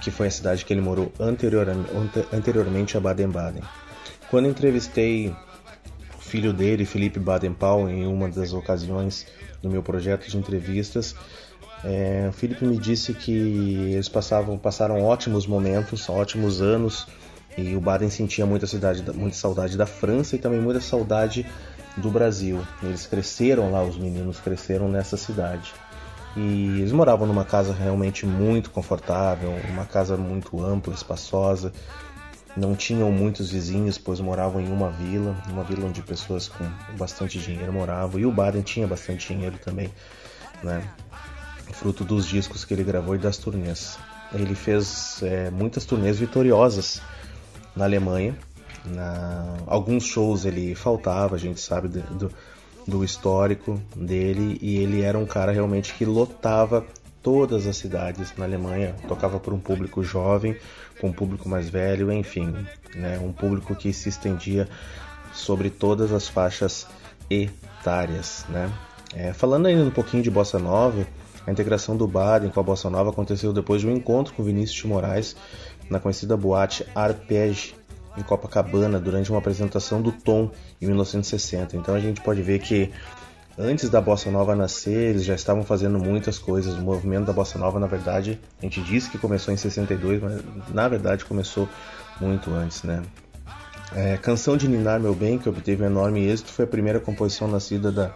[0.00, 1.12] que foi a cidade que ele morou
[2.32, 3.62] anteriormente a Baden-Baden.
[4.30, 9.26] Quando entrevistei o filho dele, Felipe Baden-Powell, em uma das ocasiões
[9.62, 11.14] do meu projeto de entrevistas,
[11.84, 13.32] é, o Felipe me disse que
[13.92, 17.06] eles passavam, passaram ótimos momentos, ótimos anos,
[17.58, 21.44] e o Baden sentia muita, cidade, muita saudade da França e também muita saudade
[21.96, 22.64] do Brasil.
[22.82, 25.72] Eles cresceram lá, os meninos cresceram nessa cidade.
[26.36, 31.72] E eles moravam numa casa realmente muito confortável, uma casa muito ampla, espaçosa.
[32.56, 36.64] Não tinham muitos vizinhos, pois moravam em uma vila, uma vila onde pessoas com
[36.96, 38.20] bastante dinheiro moravam.
[38.20, 39.92] E o Baden tinha bastante dinheiro também,
[40.62, 40.82] né?
[41.72, 43.98] Fruto dos discos que ele gravou e das turnês.
[44.32, 47.00] Ele fez é, muitas turnês vitoriosas
[47.74, 48.36] na Alemanha.
[48.84, 49.56] Na...
[49.66, 52.30] Alguns shows ele faltava, a gente sabe do,
[52.86, 56.84] do histórico dele e ele era um cara realmente que lotava
[57.22, 60.56] todas as cidades na Alemanha, tocava para um público jovem,
[61.00, 62.54] com um público mais velho, enfim,
[62.94, 64.68] né, um público que se estendia
[65.32, 66.86] sobre todas as faixas
[67.28, 68.72] etárias, né.
[69.14, 71.06] É, falando ainda um pouquinho de bossa nova,
[71.46, 74.82] a integração do Baden com a bossa nova aconteceu depois de um encontro com Vinícius
[74.82, 75.36] de Moraes
[75.88, 77.74] na conhecida boate Arpege
[78.16, 80.50] em Copacabana durante uma apresentação do Tom
[80.80, 81.76] em 1960.
[81.76, 82.90] Então a gente pode ver que
[83.58, 86.74] antes da bossa nova nascer, eles já estavam fazendo muitas coisas.
[86.74, 90.42] O movimento da bossa nova, na verdade, a gente diz que começou em 62, mas
[90.72, 91.68] na verdade começou
[92.20, 93.02] muito antes, né?
[93.94, 97.48] É, Canção de Ninar Meu Bem, que obteve um enorme êxito, foi a primeira composição
[97.48, 98.14] nascida da,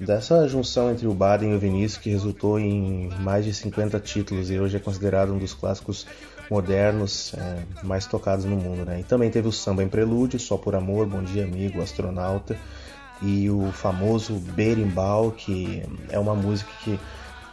[0.00, 4.50] dessa junção entre o Baden e o Vinícius, que resultou em mais de 50 títulos
[4.50, 6.04] e hoje é considerado um dos clássicos
[6.50, 8.84] modernos é, mais tocados no mundo.
[8.84, 9.00] Né?
[9.00, 12.56] E também teve o samba em prelúdio, Só por Amor, Bom Dia Amigo, Astronauta,
[13.22, 16.98] e o famoso Berimbau, que é uma música que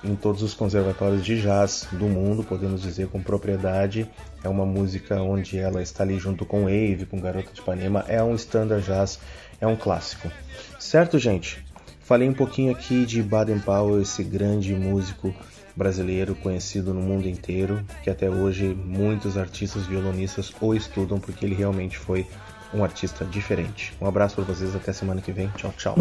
[0.03, 4.09] em todos os conservatórios de jazz do mundo, podemos dizer com propriedade,
[4.43, 8.21] é uma música onde ela está ali junto com Ave, com Garota de Ipanema, é
[8.23, 9.19] um standard jazz,
[9.59, 10.31] é um clássico.
[10.79, 11.63] Certo, gente?
[12.01, 15.33] Falei um pouquinho aqui de Baden Powell, esse grande músico
[15.75, 21.55] brasileiro conhecido no mundo inteiro, que até hoje muitos artistas violonistas o estudam porque ele
[21.55, 22.25] realmente foi
[22.73, 23.93] um artista diferente.
[23.99, 25.49] Um abraço para vocês, até semana que vem.
[25.57, 25.95] Tchau, tchau.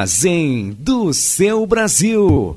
[0.00, 2.56] Armazém do seu Brasil.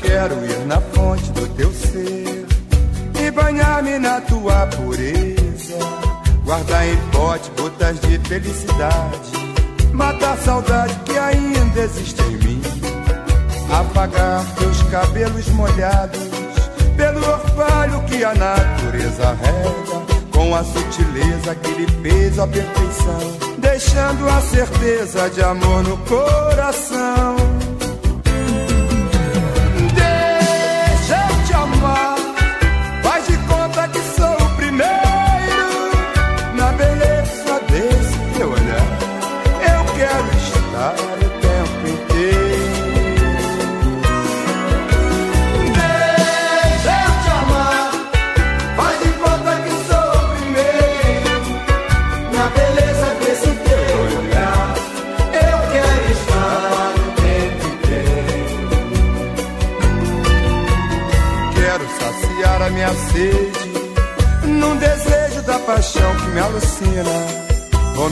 [0.00, 2.46] Quero ir na fonte do teu ser
[3.20, 5.78] e banhar-me na tua pureza.
[6.46, 9.41] Guardar em pote gotas de felicidade,
[10.02, 12.62] matar a saudade que ainda existe em mim.
[13.70, 16.20] Apagar teus cabelos molhados
[16.96, 20.02] pelo orvalho que a natureza rega.
[20.32, 23.20] Com a sutileza que lhe fez a perfeição,
[23.58, 27.51] deixando a certeza de amor no coração.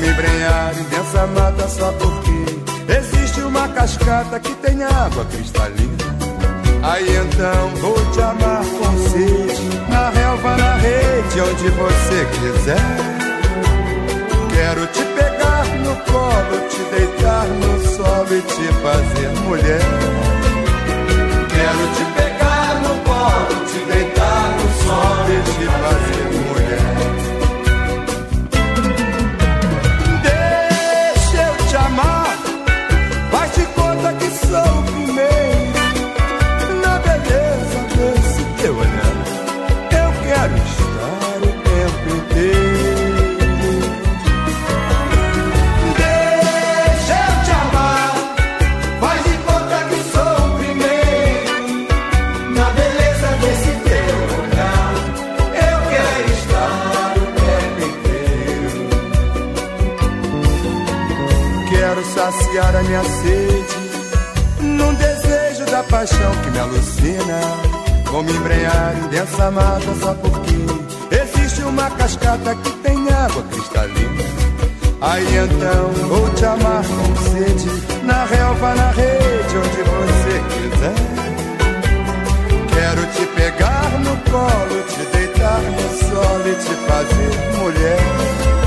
[0.00, 5.90] Me embrenhar em densa mata só porque existe uma cascata que tem água cristalina.
[6.82, 13.20] Aí então vou te amar com sede, na relva, na rede, onde você quiser.
[14.54, 19.80] Quero te pegar no colo, te deitar no solo e te fazer mulher.
[21.50, 26.49] Quero te pegar no colo, te deitar no solo e te fazer mulher.
[62.90, 63.76] Minha sede
[64.62, 67.40] num desejo da paixão que me alucina.
[68.10, 70.56] Vou me embrenhar em densa mata só porque
[71.14, 74.24] existe uma cascata que tem água cristalina.
[75.02, 77.70] Aí então vou te amar com sede
[78.02, 80.94] na relva, na rede, onde você quiser.
[82.74, 88.59] Quero te pegar no colo, te deitar no solo e te fazer mulher.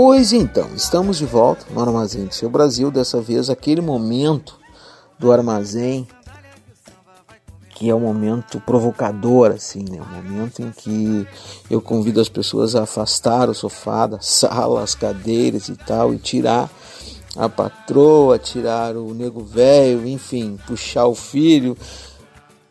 [0.00, 2.88] Pois então, estamos de volta no Armazém do Seu Brasil.
[2.88, 4.56] Dessa vez, aquele momento
[5.18, 6.06] do armazém
[7.70, 10.00] que é um momento provocador, assim, né?
[10.00, 11.26] Um momento em que
[11.68, 16.18] eu convido as pessoas a afastar o sofá da sala, as cadeiras e tal, e
[16.18, 16.70] tirar
[17.36, 21.76] a patroa, tirar o nego velho, enfim, puxar o filho.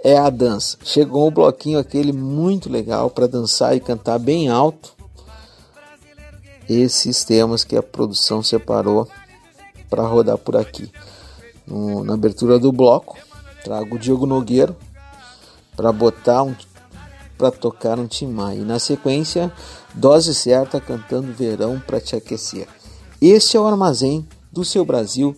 [0.01, 0.77] É a dança.
[0.81, 4.96] Chegou um bloquinho aquele muito legal para dançar e cantar bem alto
[6.69, 9.07] esses temas que a produção separou
[9.89, 10.91] para rodar por aqui.
[11.65, 13.17] No- na abertura do bloco,
[13.63, 14.75] trago o Diogo Nogueiro
[15.75, 16.55] para botar um
[17.37, 19.51] para tocar um timar e na sequência
[19.93, 22.67] dose certa cantando verão para te aquecer.
[23.21, 25.37] Este é o armazém do seu Brasil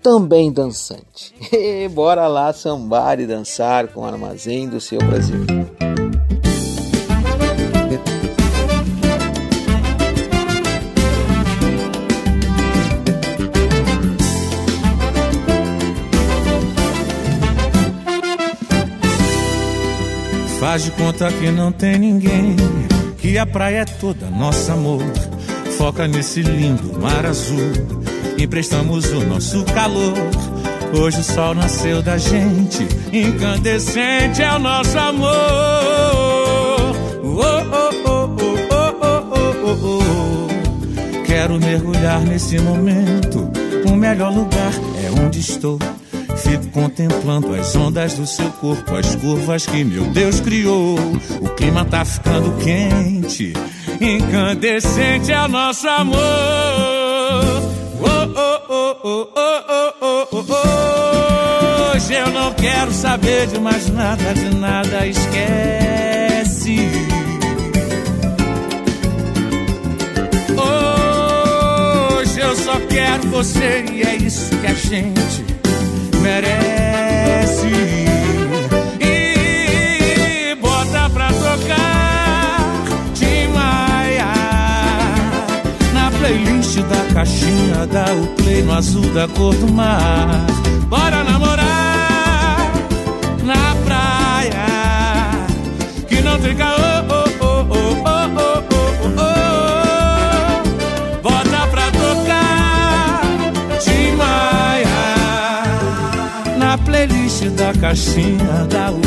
[0.00, 1.34] também dançante.
[1.92, 5.55] Bora lá sambar e dançar com o armazém do seu Brasil.
[20.76, 22.54] Faz de conta que não tem ninguém,
[23.16, 25.00] que a praia é toda nosso amor.
[25.78, 27.72] Foca nesse lindo mar azul,
[28.36, 30.12] emprestamos o nosso calor.
[30.92, 35.30] Hoje o sol nasceu da gente, incandescente é o nosso amor.
[37.24, 40.02] Oh, oh, oh, oh, oh, oh, oh,
[40.92, 41.22] oh.
[41.24, 43.50] Quero mergulhar nesse momento.
[43.90, 45.78] O melhor lugar é onde estou.
[46.36, 50.98] Fico contemplando as ondas do seu corpo, as curvas que meu Deus criou.
[51.40, 53.54] O clima tá ficando quente,
[54.00, 56.20] incandescente é nosso amor.
[57.98, 59.36] Oh, oh, oh,
[61.94, 66.76] Hoje eu não quero saber de mais nada, de nada esquece.
[72.18, 75.55] Hoje eu só quero você e é isso que a gente
[76.26, 77.70] merece.
[79.00, 82.84] E bota pra tocar
[83.14, 84.32] Tim Maia
[85.94, 90.44] na playlist da caixinha, dá o play no azul da cor do mar.
[90.88, 92.72] Bora namorar
[93.44, 94.66] na praia
[96.08, 96.75] que não tem caô.
[107.66, 109.00] Da caixinha, dá o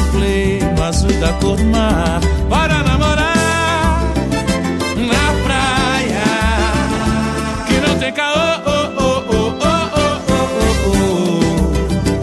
[0.75, 2.19] no azul da cor do mar.
[2.49, 4.03] Bora namorar
[4.97, 6.23] na praia
[7.67, 8.49] que não tem caô.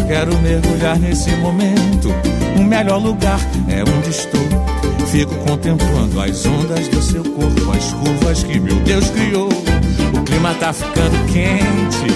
[0.06, 2.14] Quero mergulhar nesse momento.
[2.58, 4.46] O melhor lugar é onde estou.
[5.10, 9.48] Fico contemplando as ondas do seu corpo, as curvas que meu Deus criou.
[9.48, 12.06] O clima tá ficando quente,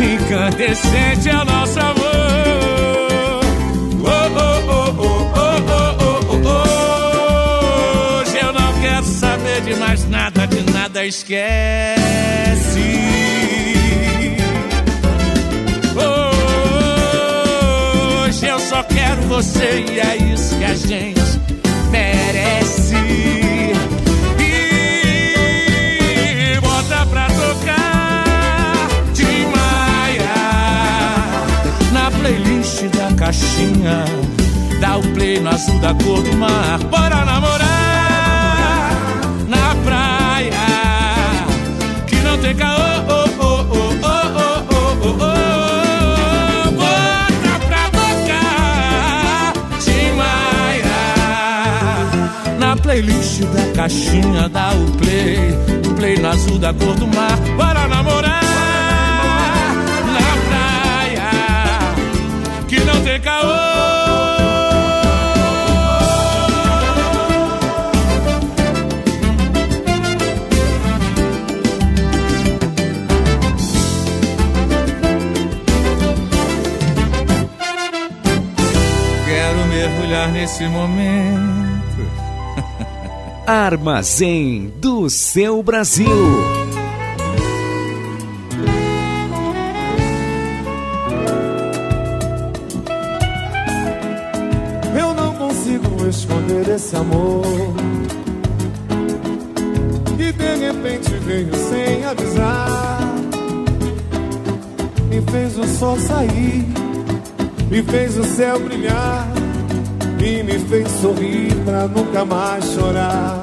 [0.00, 1.95] incandescente é o nosso
[10.96, 12.80] nada, de esquece.
[18.24, 21.20] Hoje eu só quero você e é isso que a gente
[21.90, 22.94] merece.
[24.40, 24.54] E
[26.60, 28.88] bota pra tocar
[29.54, 30.34] Maia
[31.92, 34.04] na playlist da caixinha.
[34.80, 36.78] Dá o play no azul da cor do mar.
[36.90, 37.55] Bora namorar
[42.54, 42.76] caô.
[43.08, 46.70] Oh, oh, oh, oh, oh, oh, oh, oh.
[46.72, 51.00] Bota pra tocar Tim Maia
[52.58, 54.48] na playlist da caixinha.
[54.48, 55.38] Dá o play,
[55.88, 57.36] o play no azul da cor do mar.
[57.56, 58.42] Bora namorar
[60.12, 61.30] na praia
[62.68, 63.75] que não tem caô.
[80.16, 82.10] Mergulhar nesse momento.
[83.46, 86.06] Armazém do seu Brasil.
[94.98, 97.44] Eu não consigo esconder esse amor.
[100.18, 103.00] E de repente veio sem avisar.
[105.10, 106.66] Me fez o sol sair,
[107.70, 109.45] me fez o céu brilhar.
[110.26, 113.42] Me fez sorrir pra nunca mais chorar.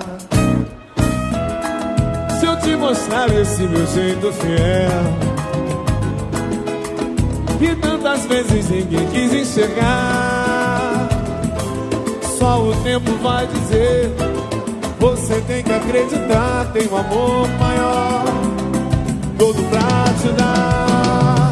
[2.37, 5.03] Se eu te mostrar esse meu jeito fiel,
[7.57, 11.07] que tantas vezes ninguém quis enxergar.
[12.37, 14.11] Só o tempo vai dizer.
[14.99, 18.25] Você tem que acreditar, tem um amor maior,
[19.37, 21.51] todo pra te dar.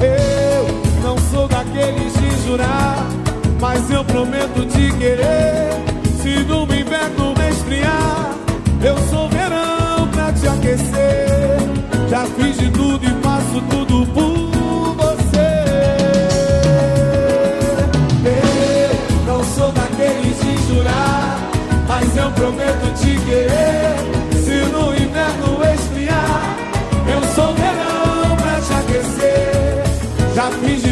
[0.00, 0.66] Eu
[1.04, 3.06] não sou daqueles de jurar,
[3.62, 5.70] mas eu prometo te querer.
[6.20, 8.34] Se no inverno esfriar,
[8.82, 11.58] eu sou verão pra te aquecer.
[12.10, 15.52] Já fiz de tudo e faço tudo por você.
[18.26, 21.38] Eu não sou daqueles de jurar,
[21.86, 23.94] mas eu prometo te querer.
[24.44, 26.56] Se no inverno esfriar,
[27.06, 29.84] eu sou verão pra te aquecer.
[30.34, 30.91] Já fiz de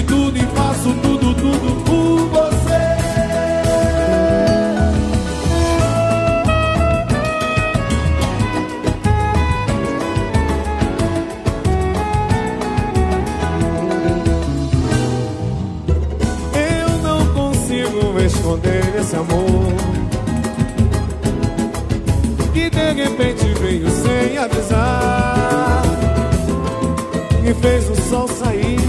[19.20, 19.74] amor.
[22.52, 25.82] Que de repente veio sem avisar.
[27.44, 28.80] E fez o sol sair.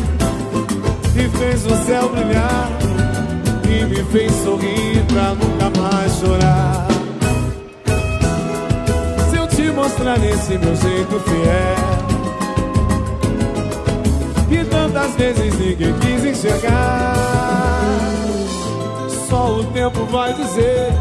[1.16, 2.70] E fez o céu brilhar.
[3.70, 6.88] E me fez sorrir pra nunca mais chorar.
[9.30, 12.02] Se eu te mostrar esse meu jeito fiel.
[14.49, 17.20] Que tantas vezes ninguém quis enxergar
[19.49, 20.93] o tempo vai dizer.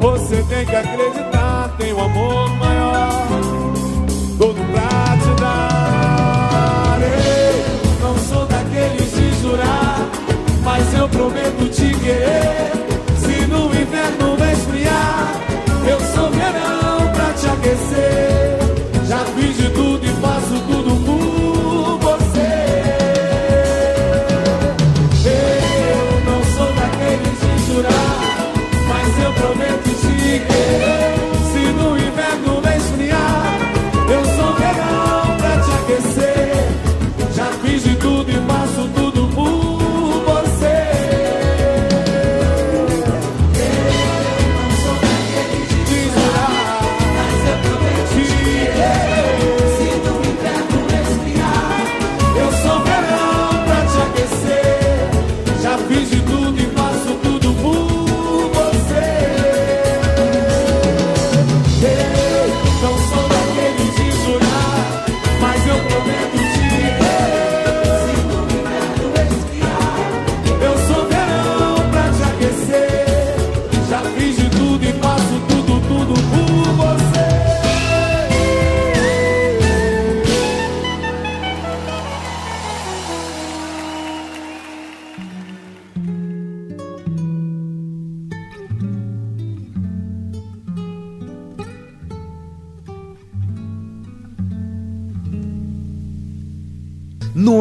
[0.00, 3.26] Você tem que acreditar, tem um amor maior,
[4.38, 6.98] todo pra te dar.
[7.00, 9.98] Eu não sou daqueles de jurar,
[10.62, 12.93] mas eu prometo te querer.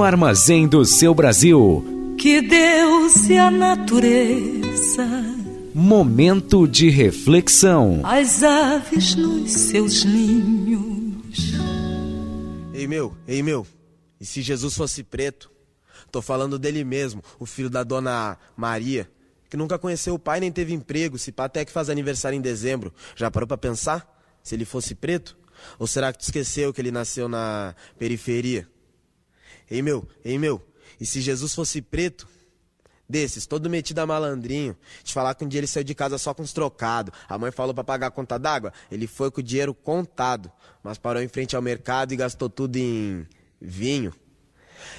[0.03, 1.81] No armazém do seu Brasil.
[2.19, 5.07] Que Deus e a natureza,
[5.73, 8.01] Momento de reflexão.
[8.03, 11.53] as aves nos seus ninhos.
[12.73, 13.65] Ei meu, ei meu,
[14.19, 15.49] e se Jesus fosse preto?
[16.11, 19.09] Tô falando dele mesmo, o filho da dona Maria,
[19.49, 22.41] que nunca conheceu o pai nem teve emprego, se pá até que faz aniversário em
[22.41, 22.93] dezembro.
[23.15, 24.05] Já parou pra pensar?
[24.43, 25.37] Se ele fosse preto?
[25.79, 28.67] Ou será que tu esqueceu que ele nasceu na periferia?
[29.69, 30.61] Ei meu, ei meu,
[30.99, 32.27] e se Jesus fosse preto?
[33.07, 34.75] Desses, todo metido a malandrinho.
[35.03, 37.13] Te falar que um dia ele saiu de casa só com os trocados.
[37.27, 38.71] A mãe falou pra pagar a conta d'água.
[38.89, 40.49] Ele foi com o dinheiro contado.
[40.81, 43.27] Mas parou em frente ao mercado e gastou tudo em
[43.61, 44.13] vinho.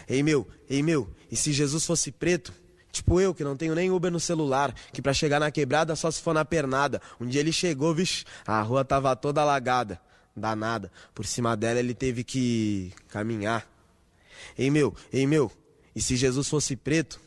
[0.08, 2.52] Ei meu, ei meu, e se Jesus fosse preto?
[2.92, 6.10] Tipo eu, que não tenho nem Uber no celular, que pra chegar na quebrada só
[6.10, 7.02] se for na pernada.
[7.20, 10.00] Um dia ele chegou, vixi, a rua tava toda alagada.
[10.36, 10.90] Danada.
[11.14, 13.73] Por cima dela ele teve que caminhar.
[14.56, 15.50] Ei meu, ei meu,
[15.94, 17.20] e se Jesus fosse preto?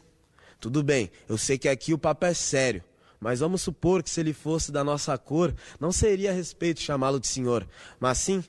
[0.59, 2.83] Tudo bem, eu sei que aqui o papo é sério.
[3.19, 7.27] Mas vamos supor que se ele fosse da nossa cor, não seria respeito chamá-lo de
[7.27, 7.67] senhor,
[7.99, 8.43] mas sim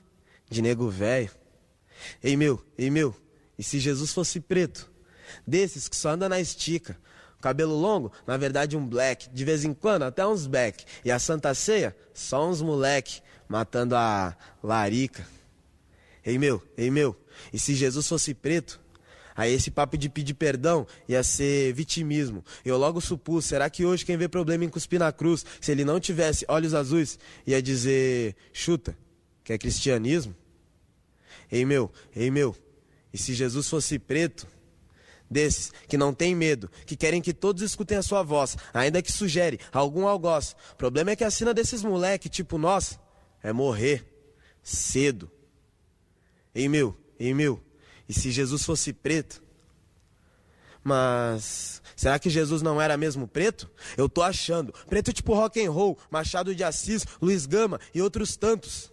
[0.49, 1.31] de nego velho.
[2.23, 3.15] Ei meu, ei meu,
[3.57, 4.91] e se Jesus fosse preto?
[5.45, 6.97] Desses que só anda na estica.
[7.41, 9.29] Cabelo longo, na verdade um black.
[9.29, 10.83] De vez em quando até uns back.
[11.05, 15.25] E a Santa Ceia, só uns moleque matando a larica.
[16.23, 17.15] Ei meu, ei meu,
[17.51, 18.79] e se Jesus fosse preto?
[19.35, 22.43] Aí esse papo de pedir perdão ia ser vitimismo.
[22.65, 25.85] Eu logo supus, será que hoje quem vê problema em cuspir na cruz, se ele
[25.85, 27.17] não tivesse olhos azuis,
[27.47, 28.97] ia dizer, chuta,
[29.43, 30.35] que é cristianismo?
[31.49, 32.53] Ei meu, ei meu,
[33.13, 34.45] e se Jesus fosse preto?
[35.31, 39.11] Desses que não tem medo, que querem que todos escutem a sua voz, ainda que
[39.11, 40.55] sugere algum algoz.
[40.73, 42.99] O problema é que a sina desses moleque, tipo nós,
[43.41, 44.05] é morrer
[44.61, 45.31] cedo.
[46.53, 47.61] Ei meu, ei meu,
[48.07, 49.43] e se Jesus fosse preto?
[50.83, 53.69] Mas será que Jesus não era mesmo preto?
[53.97, 54.73] Eu tô achando.
[54.87, 58.85] Preto tipo rock and roll, Machado de Assis, Luiz Gama e outros tantos.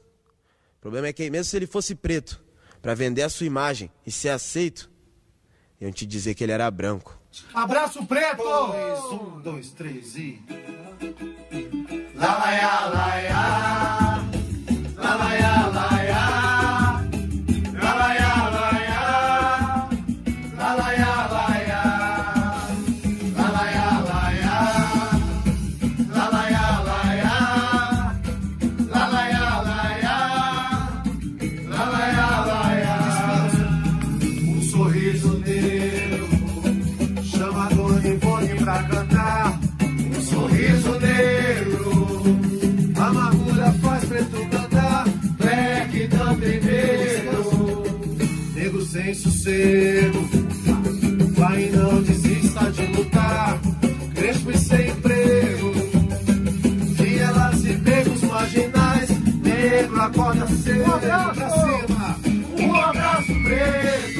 [0.78, 2.44] O problema é que mesmo se ele fosse preto,
[2.82, 4.90] para vender a sua imagem e ser aceito,
[5.80, 7.18] iam te dizer que ele era branco.
[7.52, 8.42] Abraço preto!
[8.42, 10.40] Dois, um, dois, três e.
[12.14, 13.06] Lá, lá, lá.
[13.30, 13.85] Lá,
[49.56, 50.28] cedo.
[51.36, 53.58] Vai não desista de lutar,
[54.14, 55.72] crespo e sem emprego.
[56.96, 59.08] Que elas se marginais,
[59.42, 60.82] negro acorda cedo.
[60.82, 62.18] Um abraço, pra cima,
[62.60, 64.15] um abraço preto.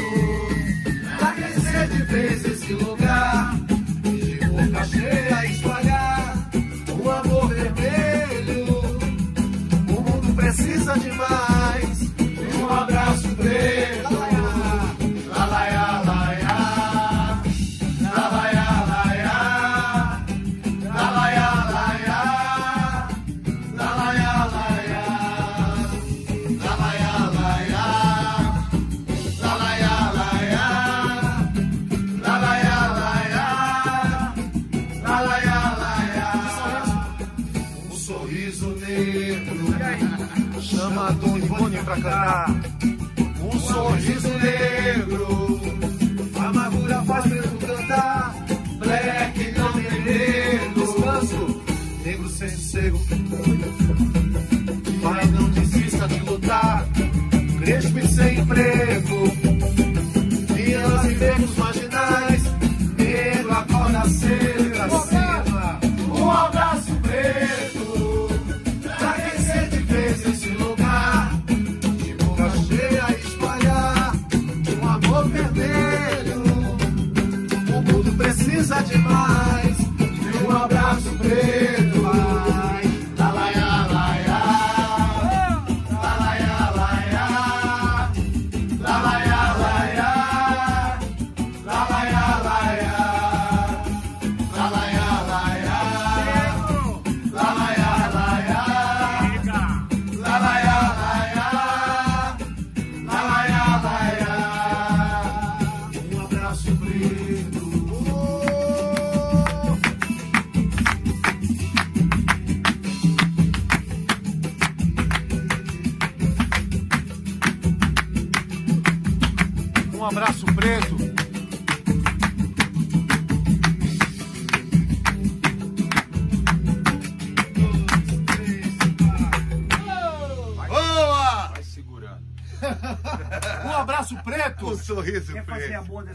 [41.97, 42.51] O cantar.
[43.41, 45.06] Um sorriso negro.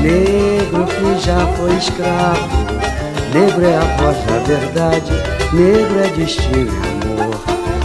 [0.00, 2.48] Negro que já foi escravo,
[3.34, 5.12] negro é a voz da verdade,
[5.52, 7.38] negro é destino e amor.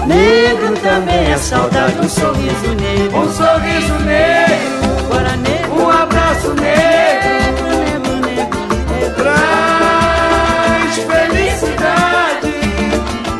[0.07, 4.85] Negro também é saudade, um sorriso negro, um sorriso negro,
[5.41, 8.59] negro, um abraço negro, negro, negro,
[9.17, 12.53] traz felicidade,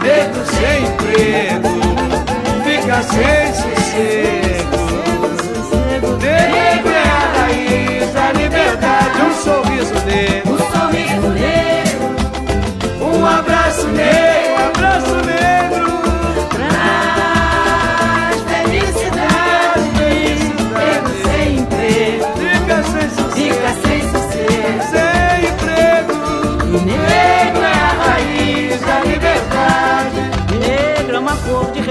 [0.03, 1.69] negro sem emprego,
[2.65, 4.34] fica sem sossego.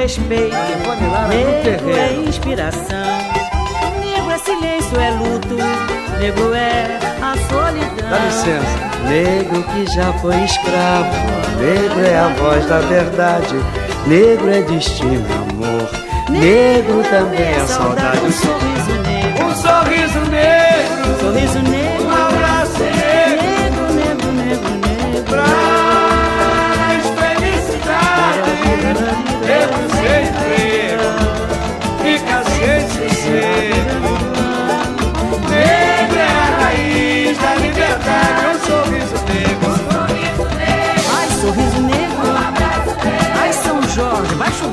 [0.04, 1.62] respeito, ah, é né?
[1.64, 2.84] negro é inspiração.
[4.00, 5.56] Negro é silêncio, é luto,
[6.20, 8.10] negro é a solidão.
[8.10, 9.08] Dá licença.
[9.08, 11.08] Negro que já foi escravo,
[11.58, 13.54] negro é a voz da verdade,
[14.06, 15.88] negro é destino, amor.
[16.28, 18.18] Negro, também é, é saudade.
[18.18, 22.03] Um sorriso negro, um sorriso negro, um sorriso negro.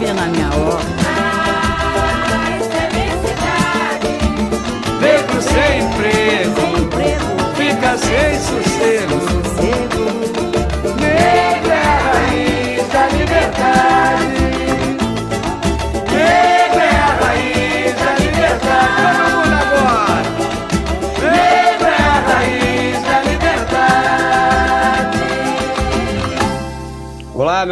[0.01, 0.87] Chover na minha horta.
[4.99, 6.61] Negro sem emprego,
[7.55, 8.70] fica sem sossego.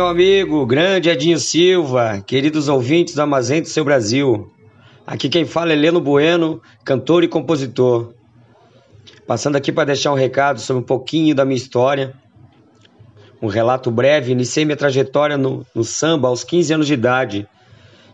[0.10, 4.52] Amigo, grande Edinho Silva, queridos ouvintes do Armazém do Seu Brasil.
[5.06, 8.14] Aqui quem fala é Heleno Bueno, cantor e compositor.
[9.28, 12.16] Passando aqui para deixar um recado sobre um pouquinho da minha história.
[13.40, 14.32] Um relato breve.
[14.32, 17.48] Iniciei minha trajetória no, no samba aos 15 anos de idade,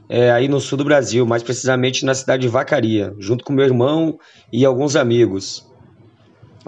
[0.10, 3.66] é, aí no sul do Brasil, mais precisamente na cidade de Vacaria, junto com meu
[3.66, 4.20] irmão
[4.52, 5.66] e alguns amigos.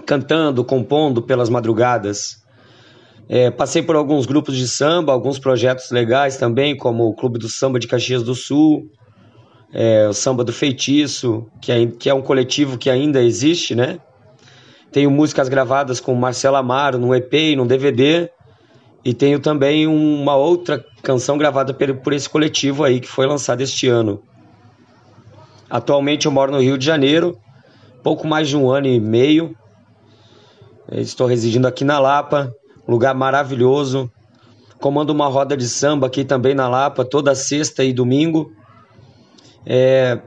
[0.06, 2.42] Cantando, compondo pelas madrugadas.
[3.28, 7.48] É, passei por alguns grupos de samba, alguns projetos legais também, como o Clube do
[7.48, 8.90] Samba de Caxias do Sul,
[9.72, 13.98] é, o Samba do Feitiço, que é, que é um coletivo que ainda existe, né?
[14.90, 18.30] Tenho músicas gravadas com Marcelo Amaro num EP e num DVD.
[19.04, 23.86] E tenho também uma outra canção gravada por, esse coletivo aí, que foi lançada este
[23.86, 24.22] ano.
[25.70, 27.38] Atualmente eu moro no Rio de Janeiro,
[28.02, 29.54] pouco mais de um ano e meio.
[30.90, 32.50] Estou residindo aqui na Lapa,
[32.88, 34.10] lugar maravilhoso.
[34.80, 38.52] Comando uma roda de samba aqui também na Lapa, toda sexta e domingo.
[39.66, 40.20] É,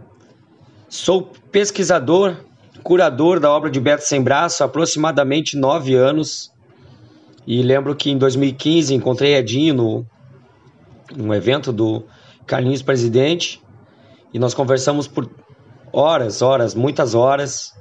[0.88, 2.36] sou pesquisador,
[2.84, 6.52] curador da obra de Beto Sem Braço há aproximadamente nove anos.
[7.48, 10.06] E lembro que em 2015 encontrei Edinho no,
[11.16, 12.04] num evento do
[12.46, 13.62] Carlinhos Presidente
[14.34, 15.30] e nós conversamos por
[15.92, 17.74] horas, horas, muitas horas.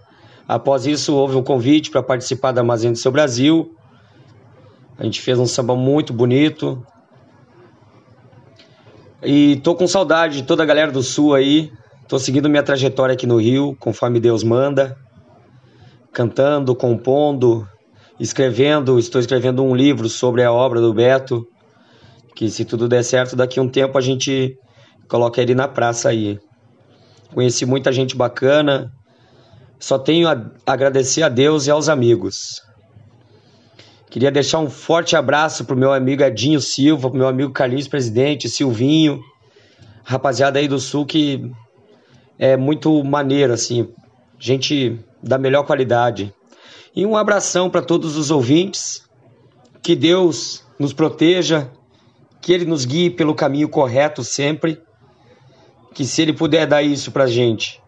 [0.49, 3.77] Após isso, houve um convite para participar da Armazém do Seu Brasil.
[5.01, 6.87] A gente fez um samba muito bonito,
[9.23, 11.71] e tô com saudade de toda a galera do Sul aí.
[12.09, 14.97] Tô seguindo minha trajetória aqui no Rio, conforme Deus manda.
[16.11, 17.69] Cantando, compondo,
[18.19, 18.99] escrevendo.
[18.99, 21.47] Estou escrevendo um livro sobre a obra do Beto.
[22.35, 24.57] Que se tudo der certo, daqui a um tempo a gente
[25.07, 26.39] coloca ele na praça aí.
[27.35, 28.91] Conheci muita gente bacana.
[29.79, 32.63] Só tenho a agradecer a Deus e aos amigos.
[34.11, 38.49] Queria deixar um forte abraço pro meu amigo Edinho Silva, pro meu amigo Carlinhos Presidente,
[38.49, 39.23] Silvinho,
[40.03, 41.49] rapaziada aí do Sul que
[42.37, 43.89] é muito maneiro, assim,
[44.37, 46.35] gente da melhor qualidade.
[46.95, 49.09] E um abração para todos os ouvintes,
[49.81, 51.71] que Deus nos proteja,
[52.41, 54.83] que Ele nos guie pelo caminho correto sempre,
[55.95, 57.81] que se Ele puder dar isso pra gente,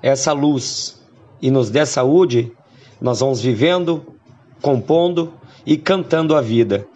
[0.00, 1.02] essa luz,
[1.42, 2.52] e nos der saúde,
[3.00, 4.14] nós vamos vivendo,
[4.62, 5.34] compondo
[5.66, 6.86] e cantando a vida.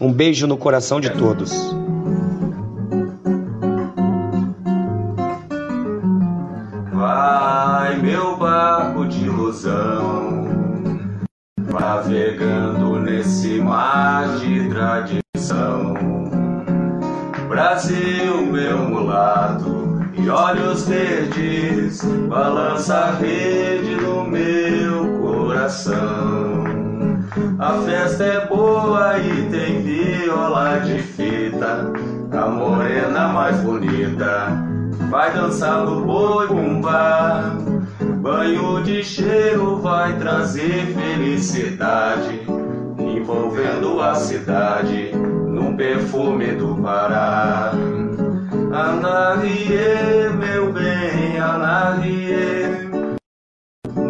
[0.00, 1.52] Um beijo no coração de todos.
[6.92, 10.44] Vai, meu barco de ilusão,
[11.56, 15.94] navegando nesse mar de tradição.
[17.48, 26.57] Brasil, meu mulato, e olhos verdes, balança a rede no meu coração.
[27.58, 31.92] A festa é boa e tem viola de fita.
[32.32, 34.48] A morena mais bonita
[35.10, 37.56] vai dançar no boi bumbá.
[38.20, 42.42] Banho de cheiro vai trazer felicidade,
[42.98, 47.72] envolvendo a cidade num perfume do Pará.
[48.72, 52.87] Anarie, meu bem, Anarie.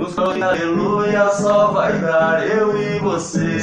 [0.09, 3.59] Nos aleluia só vai dar eu e você.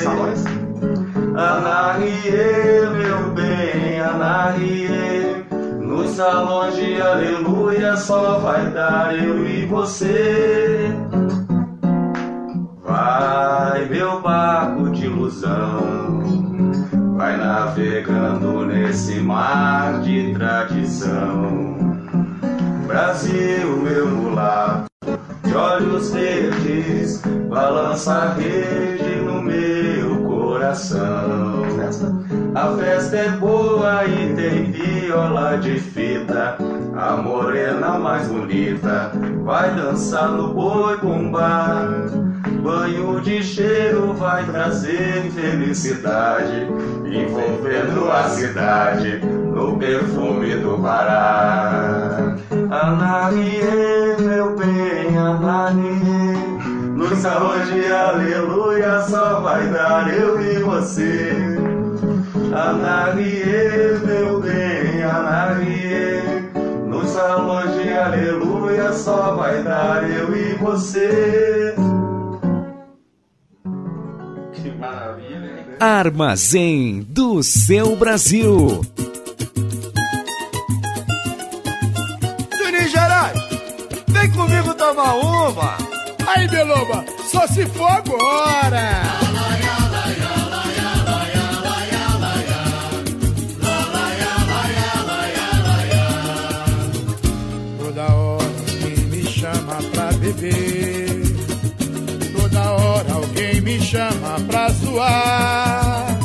[1.35, 5.43] Anarie, meu bem, Anarie.
[5.81, 10.91] Nos salões de aleluia só vai dar eu e você.
[12.83, 16.21] Vai, meu barco de ilusão.
[17.17, 21.75] Vai navegando nesse mar de tradição.
[22.87, 24.94] Brasil, meu mulato
[25.43, 31.65] de olhos verdes, balança a rede no meu coração.
[32.55, 36.57] A festa é boa e tem viola de fita,
[36.95, 39.11] A morena mais bonita
[39.43, 41.87] vai dançar no boi bumbá.
[42.63, 46.67] Banho de cheiro vai trazer felicidade,
[47.05, 52.35] envolvendo a cidade no perfume do Pará.
[52.81, 61.31] Anarie, meu bem, Anarie, salões de aleluia só vai dar eu e você.
[62.53, 66.45] Anarie, meu bem, Anarie,
[67.07, 71.73] salões de aleluia só vai dar eu e você.
[74.51, 75.77] Que maravilha, né?
[75.79, 78.81] Armazém do seu Brasil.
[84.25, 85.77] Vem comigo tomar uma.
[86.27, 89.03] Aí, Beloba, só se for agora.
[97.79, 101.23] Toda hora alguém me chama pra beber.
[102.35, 106.19] Toda hora alguém me chama pra zoar.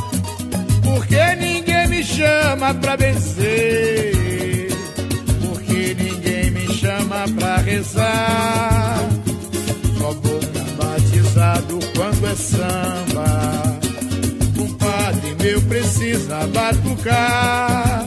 [0.82, 4.19] Porque ninguém me chama pra vencer.
[7.38, 9.08] Pra rezar.
[9.98, 10.40] Só pra
[10.84, 13.80] batizado quando é samba.
[14.58, 18.06] Um padre meu precisa batucar.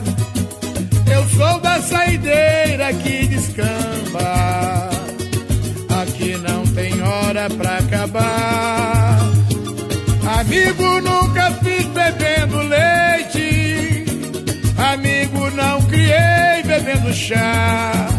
[1.12, 4.90] Eu sou da saideira que descamba.
[6.02, 9.18] Aqui não tem hora pra acabar.
[10.38, 14.04] Amigo nunca fiz bebendo leite.
[14.92, 18.13] Amigo não criei bebendo chá.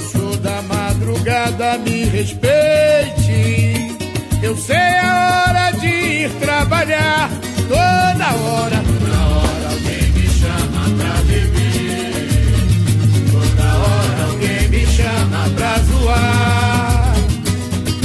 [0.00, 3.96] Sou da madrugada, me respeite.
[4.42, 7.30] Eu sei a hora de ir trabalhar.
[7.66, 12.28] Toda hora, toda hora alguém me chama pra beber.
[13.32, 17.14] Toda hora alguém me chama pra zoar.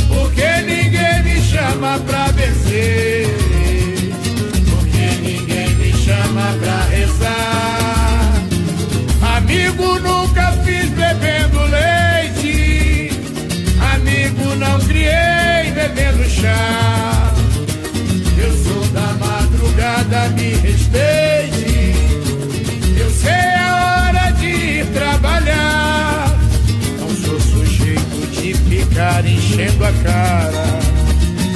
[0.07, 3.27] Porque ninguém me chama pra vencer.
[4.69, 8.33] Porque ninguém me chama pra rezar.
[9.37, 10.20] Amigo nunca
[16.41, 17.33] chá.
[18.37, 21.93] Eu sou da madrugada, me respeite.
[22.97, 26.35] Eu sei a hora de ir trabalhar.
[26.99, 30.65] Não sou sujeito de ficar enchendo a cara.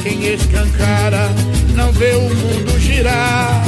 [0.04, 1.30] Quem escancara
[1.74, 3.64] não vê o mundo girar.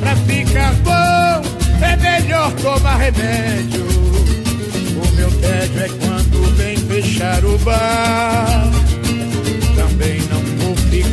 [0.00, 1.42] Pra ficar bom
[1.82, 3.86] é melhor tomar remédio.
[5.02, 8.95] O meu tédio é quando vem fechar o bar.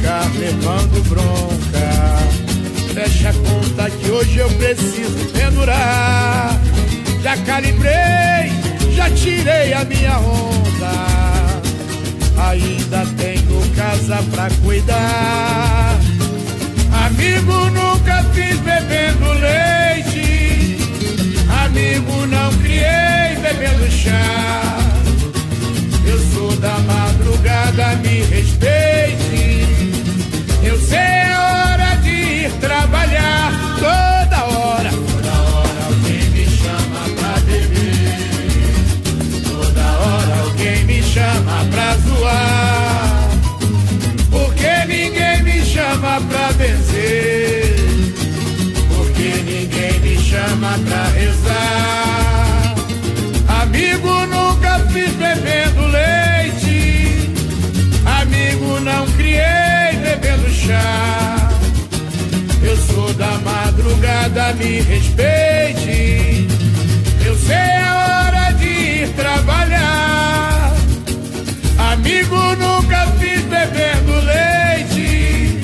[0.04, 2.20] Ficar levando bronca.
[2.94, 6.60] Fecha a conta que hoje eu preciso pendurar.
[7.24, 8.52] Já calibrei,
[8.98, 10.92] já tirei a minha onda.
[12.50, 15.98] Ainda tenho casa pra cuidar.
[17.06, 20.80] Amigo, nunca fiz bebendo leite.
[21.64, 24.78] Amigo, não criei bebendo chá.
[26.06, 28.73] Eu sou da madrugada, me respeite.
[50.44, 52.76] Chama pra rezar.
[53.62, 57.30] Amigo, nunca fiz bebendo leite.
[58.22, 61.50] Amigo, não criei bebendo chá.
[62.62, 66.48] Eu sou da madrugada, me respeite.
[67.26, 70.74] Eu sei a hora de ir trabalhar.
[71.92, 75.60] Amigo, nunca fiz bebendo leite.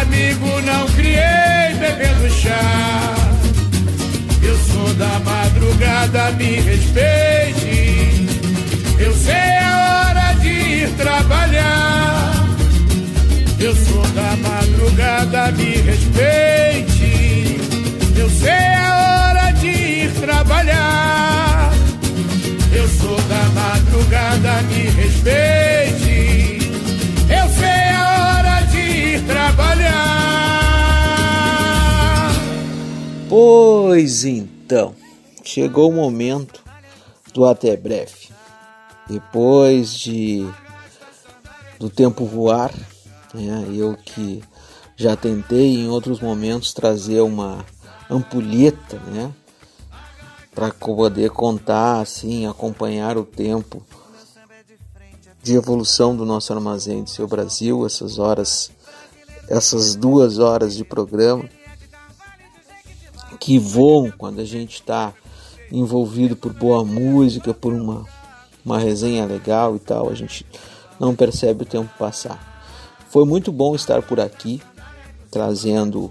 [0.00, 3.05] Amigo, não criei bebendo chá.
[4.98, 8.26] Da madrugada, me respeite.
[8.98, 12.32] Eu sei a hora de ir trabalhar.
[13.60, 17.60] Eu sou da madrugada, me respeite.
[18.16, 21.72] Eu sei a hora de ir trabalhar.
[22.72, 26.70] Eu sou da madrugada, me respeite.
[27.28, 29.96] Eu sei a hora de ir trabalhar.
[33.28, 34.55] Pois então,
[35.44, 36.62] chegou o momento
[37.32, 38.30] do até breve.
[39.08, 40.46] Depois de
[41.78, 42.72] do tempo voar,
[43.34, 44.42] né, eu que
[44.96, 47.64] já tentei em outros momentos trazer uma
[48.10, 49.32] ampulheta, né,
[50.54, 53.84] para poder contar assim, acompanhar o tempo
[55.42, 58.70] de evolução do nosso armazém do seu Brasil, essas horas,
[59.48, 61.48] essas duas horas de programa
[63.46, 65.14] que voam quando a gente está
[65.70, 68.04] envolvido por boa música, por uma,
[68.64, 70.44] uma resenha legal e tal, a gente
[70.98, 72.64] não percebe o tempo passar.
[73.08, 74.60] Foi muito bom estar por aqui,
[75.30, 76.10] trazendo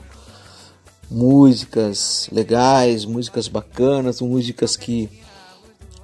[1.12, 5.10] músicas legais, músicas bacanas, músicas que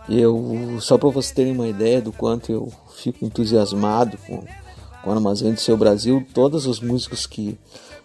[0.09, 4.43] eu só para vocês terem uma ideia do quanto eu fico entusiasmado com,
[5.01, 7.57] com o Armazém do Seu Brasil, todas as músicas que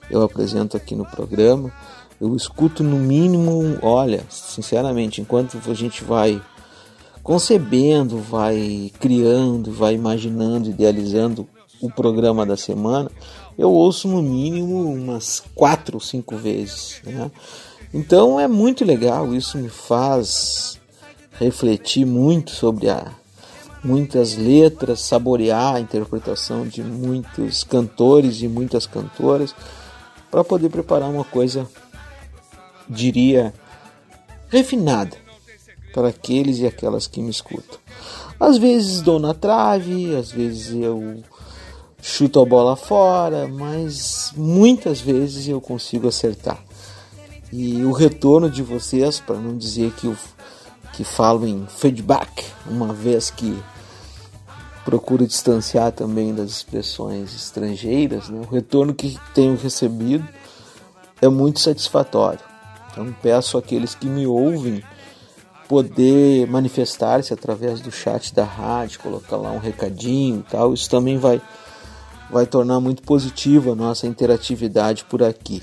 [0.08, 1.72] eu apresento aqui no programa,
[2.20, 6.40] eu escuto no mínimo, olha, sinceramente, enquanto a gente vai
[7.22, 11.46] concebendo, vai criando, vai imaginando, idealizando
[11.80, 13.10] o programa da semana,
[13.58, 17.00] eu ouço no mínimo umas quatro ou cinco vezes.
[17.04, 17.30] Né?
[17.92, 20.78] Então é muito legal, isso me faz
[21.38, 23.10] refletir muito sobre a,
[23.82, 29.54] muitas letras, saborear a interpretação de muitos cantores e muitas cantoras,
[30.30, 31.68] para poder preparar uma coisa,
[32.88, 33.52] diria,
[34.48, 35.16] refinada
[35.92, 37.78] para aqueles e aquelas que me escutam.
[38.38, 41.22] Às vezes dou na trave, às vezes eu
[42.02, 46.62] chuto a bola fora, mas muitas vezes eu consigo acertar.
[47.52, 50.16] E o retorno de vocês, para não dizer que, eu,
[50.92, 53.58] que falo em feedback, uma vez que
[54.84, 58.40] procuro distanciar também das expressões estrangeiras, né?
[58.40, 60.26] o retorno que tenho recebido
[61.20, 62.55] é muito satisfatório.
[62.96, 64.82] Então peço àqueles que me ouvem
[65.68, 70.72] poder manifestar-se através do chat da rádio, colocar lá um recadinho e tal.
[70.72, 71.42] Isso também vai
[72.30, 75.62] vai tornar muito positiva a nossa interatividade por aqui.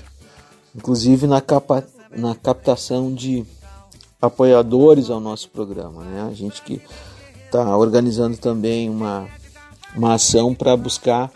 [0.74, 3.44] Inclusive na, capa, na captação de
[4.20, 6.02] apoiadores ao nosso programa.
[6.04, 6.26] Né?
[6.30, 6.80] A gente que
[7.44, 9.28] está organizando também uma,
[9.94, 11.30] uma ação para buscar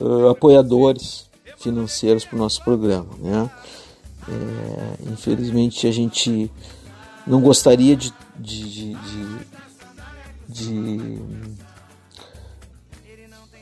[0.00, 1.28] uh, apoiadores
[1.58, 3.10] financeiros para o nosso programa.
[3.18, 3.50] Né?
[4.28, 6.50] É, infelizmente a gente
[7.26, 8.96] não gostaria de, de, de,
[10.48, 11.22] de,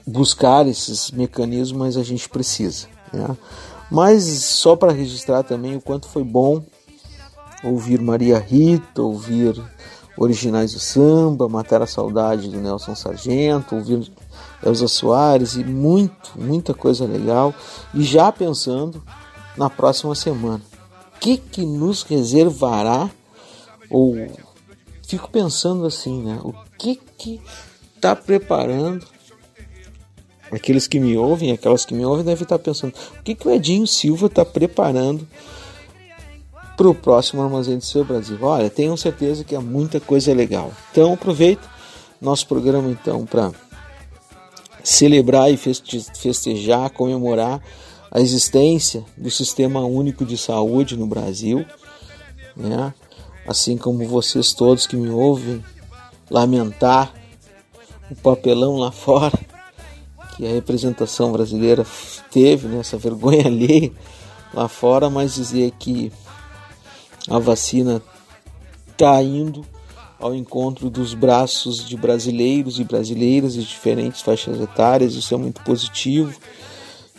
[0.07, 2.89] buscar esses mecanismos, mas a gente precisa.
[3.12, 3.37] Né?
[3.91, 6.62] Mas só para registrar também o quanto foi bom
[7.62, 9.61] ouvir Maria Rita, ouvir
[10.16, 14.11] originais do samba, matar a saudade do Nelson Sargento, ouvir
[14.65, 17.55] Elza Soares e muito, muita coisa legal.
[17.95, 19.03] E já pensando
[19.57, 20.63] na próxima semana,
[21.17, 23.11] o que que nos reservará
[23.91, 24.15] ou
[25.07, 26.39] fico pensando assim, né?
[26.43, 27.41] O que que
[27.97, 29.07] está preparando
[30.51, 33.51] aqueles que me ouvem, aquelas que me ouvem devem estar pensando: o que, que o
[33.51, 35.27] Edinho Silva está preparando
[36.77, 38.39] para o próximo Armazém do Seu Brasil?
[38.41, 40.73] Olha, tenho certeza que é muita coisa legal.
[40.91, 41.69] Então aproveito
[42.21, 43.51] nosso programa então para
[44.83, 47.61] celebrar e festejar, comemorar
[48.11, 51.65] a existência do Sistema Único de Saúde no Brasil,
[52.57, 52.93] né?
[53.47, 55.65] assim como vocês todos que me ouvem
[56.31, 57.12] lamentar
[58.11, 59.39] o papelão lá fora
[60.41, 61.85] que a representação brasileira
[62.31, 63.93] teve, né, essa vergonha alheia
[64.55, 66.11] lá fora, mas dizer que
[67.28, 68.01] a vacina
[68.91, 69.62] está indo
[70.19, 75.62] ao encontro dos braços de brasileiros e brasileiras de diferentes faixas etárias, isso é muito
[75.62, 76.35] positivo.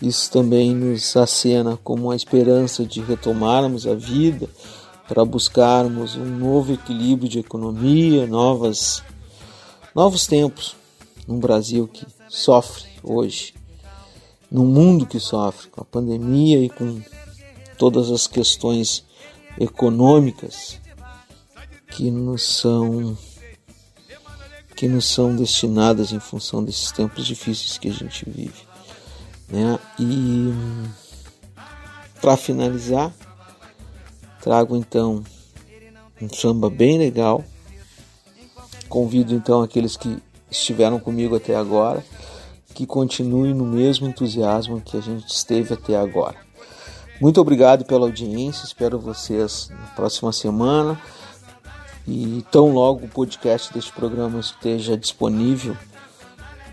[0.02, 4.50] Isso também nos acena como a esperança de retomarmos a vida
[5.08, 9.04] para buscarmos um novo equilíbrio de economia, novas,
[9.94, 10.76] novos tempos
[11.28, 13.54] num Brasil que sofre hoje,
[14.50, 17.02] no mundo que sofre com a pandemia e com
[17.78, 19.04] todas as questões
[19.60, 20.80] econômicas
[21.90, 23.18] que nos são
[24.76, 28.66] que nos são destinadas em função desses tempos difíceis que a gente vive,
[29.52, 29.78] né?
[30.00, 30.54] E
[32.22, 33.12] para finalizar,
[34.42, 35.24] trago então
[36.22, 37.44] um samba bem legal.
[38.88, 40.18] Convido então aqueles que
[40.50, 42.04] estiveram comigo até agora
[42.74, 46.36] que continue no mesmo entusiasmo que a gente esteve até agora.
[47.20, 51.00] Muito obrigado pela audiência, espero vocês na próxima semana.
[52.08, 55.78] E tão logo o podcast deste programa esteja disponível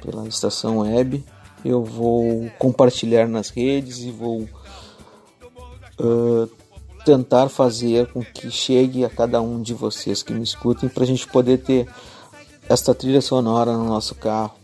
[0.02, 1.22] pela estação web,
[1.64, 4.48] eu vou compartilhar nas redes e vou
[6.00, 6.48] uh,
[7.04, 11.06] tentar fazer com que chegue a cada um de vocês que me escutem para a
[11.06, 11.88] gente poder ter
[12.68, 14.54] esta trilha sonora no nosso carro,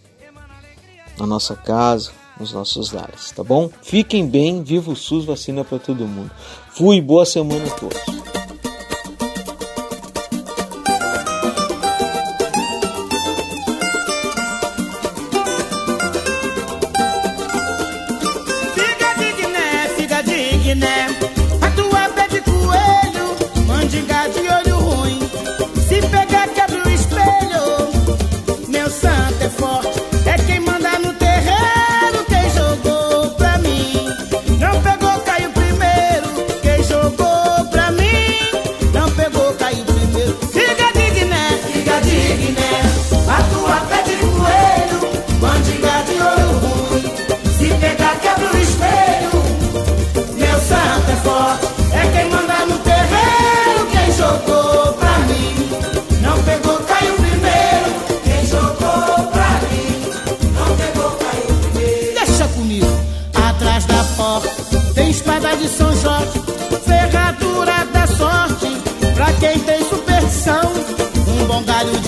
[1.19, 3.71] na nossa casa, nos nossos lares, tá bom?
[3.83, 6.31] Fiquem bem, viva o SUS, vacina para todo mundo.
[6.71, 8.24] Fui, boa semana a todos.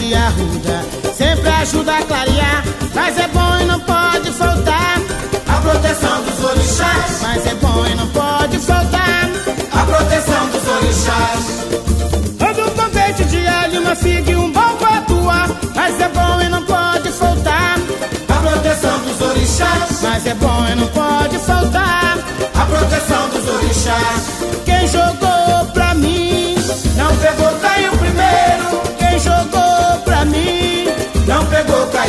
[0.07, 0.85] De arruda
[1.16, 2.65] sempre ajuda a clarear.
[2.95, 4.99] Mas é bom e não pode faltar
[5.49, 7.23] a proteção dos orixás.
[7.23, 9.31] Mas é bom e não pode faltar
[9.73, 11.41] a proteção dos orixás.
[12.41, 15.49] Ando com dente de alho, uma figa e um bom patuá.
[15.74, 17.78] Mas é bom e não pode faltar
[18.28, 20.03] a proteção dos orixás.
[20.03, 22.19] Mas é bom e não pode faltar
[22.55, 24.23] a proteção dos orixás.
[24.65, 26.55] Quem jogou pra mim
[26.97, 27.65] não pegou,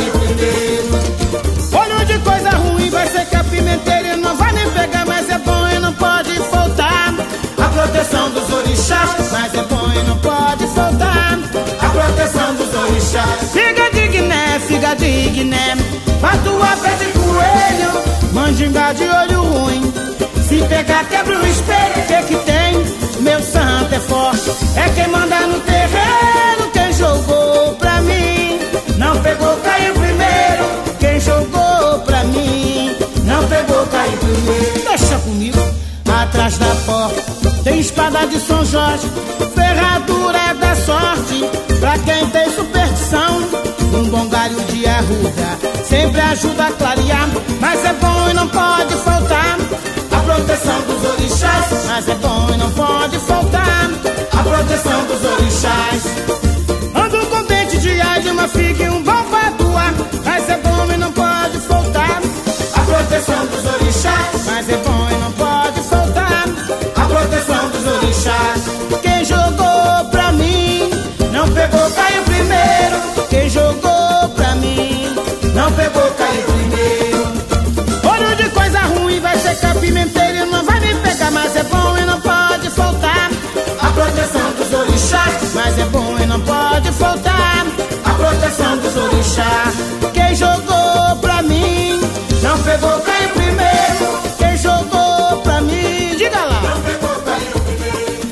[0.04, 0.98] primeiro.
[1.72, 5.38] Olho de coisa ruim vai ser que a pimenteira não vai nem pegar, mas é
[5.38, 7.14] bom e não pode faltar
[7.58, 9.10] a proteção dos orixás.
[9.30, 11.38] Mas é bom e não pode faltar
[11.80, 13.52] a proteção dos orixás.
[13.52, 15.76] Fica digné, fica digné,
[16.44, 19.92] tua pé de coelho, mandinga de olho ruim.
[20.48, 22.98] Se pegar, quebra o espelho, que que tem?
[23.20, 26.57] Meu santo é forte, é quem manda no terreno,
[34.84, 35.58] Deixa comigo,
[36.06, 39.06] atrás da porta tem espada de São Jorge,
[39.54, 41.44] ferradura da sorte.
[41.80, 43.38] Pra quem tem superstição,
[43.94, 47.28] um bom galho de arruda sempre ajuda a clarear.
[47.60, 49.58] Mas é bom e não pode faltar
[50.10, 51.66] a proteção dos orixás.
[51.86, 53.90] Mas é bom e não pode faltar
[54.32, 56.47] a proteção dos orixás.
[90.12, 92.00] Quem jogou pra mim
[92.42, 94.36] não pegou, caiu primeiro.
[94.38, 96.60] Quem jogou pra mim, diga lá.
[96.60, 98.28] Não pegou, caiu primeiro.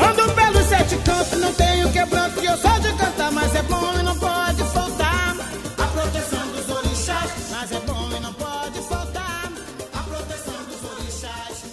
[0.00, 3.92] Ando pelos sete cantos, não tenho quebranto, que eu sou de cantar, mas é bom
[3.98, 5.36] e não pode faltar
[5.78, 7.30] a proteção dos orixás.
[7.50, 9.50] Mas é bom e não pode faltar
[9.94, 11.64] a proteção dos orixás.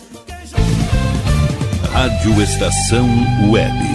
[1.94, 3.08] Rádio Estação
[3.52, 3.95] Web.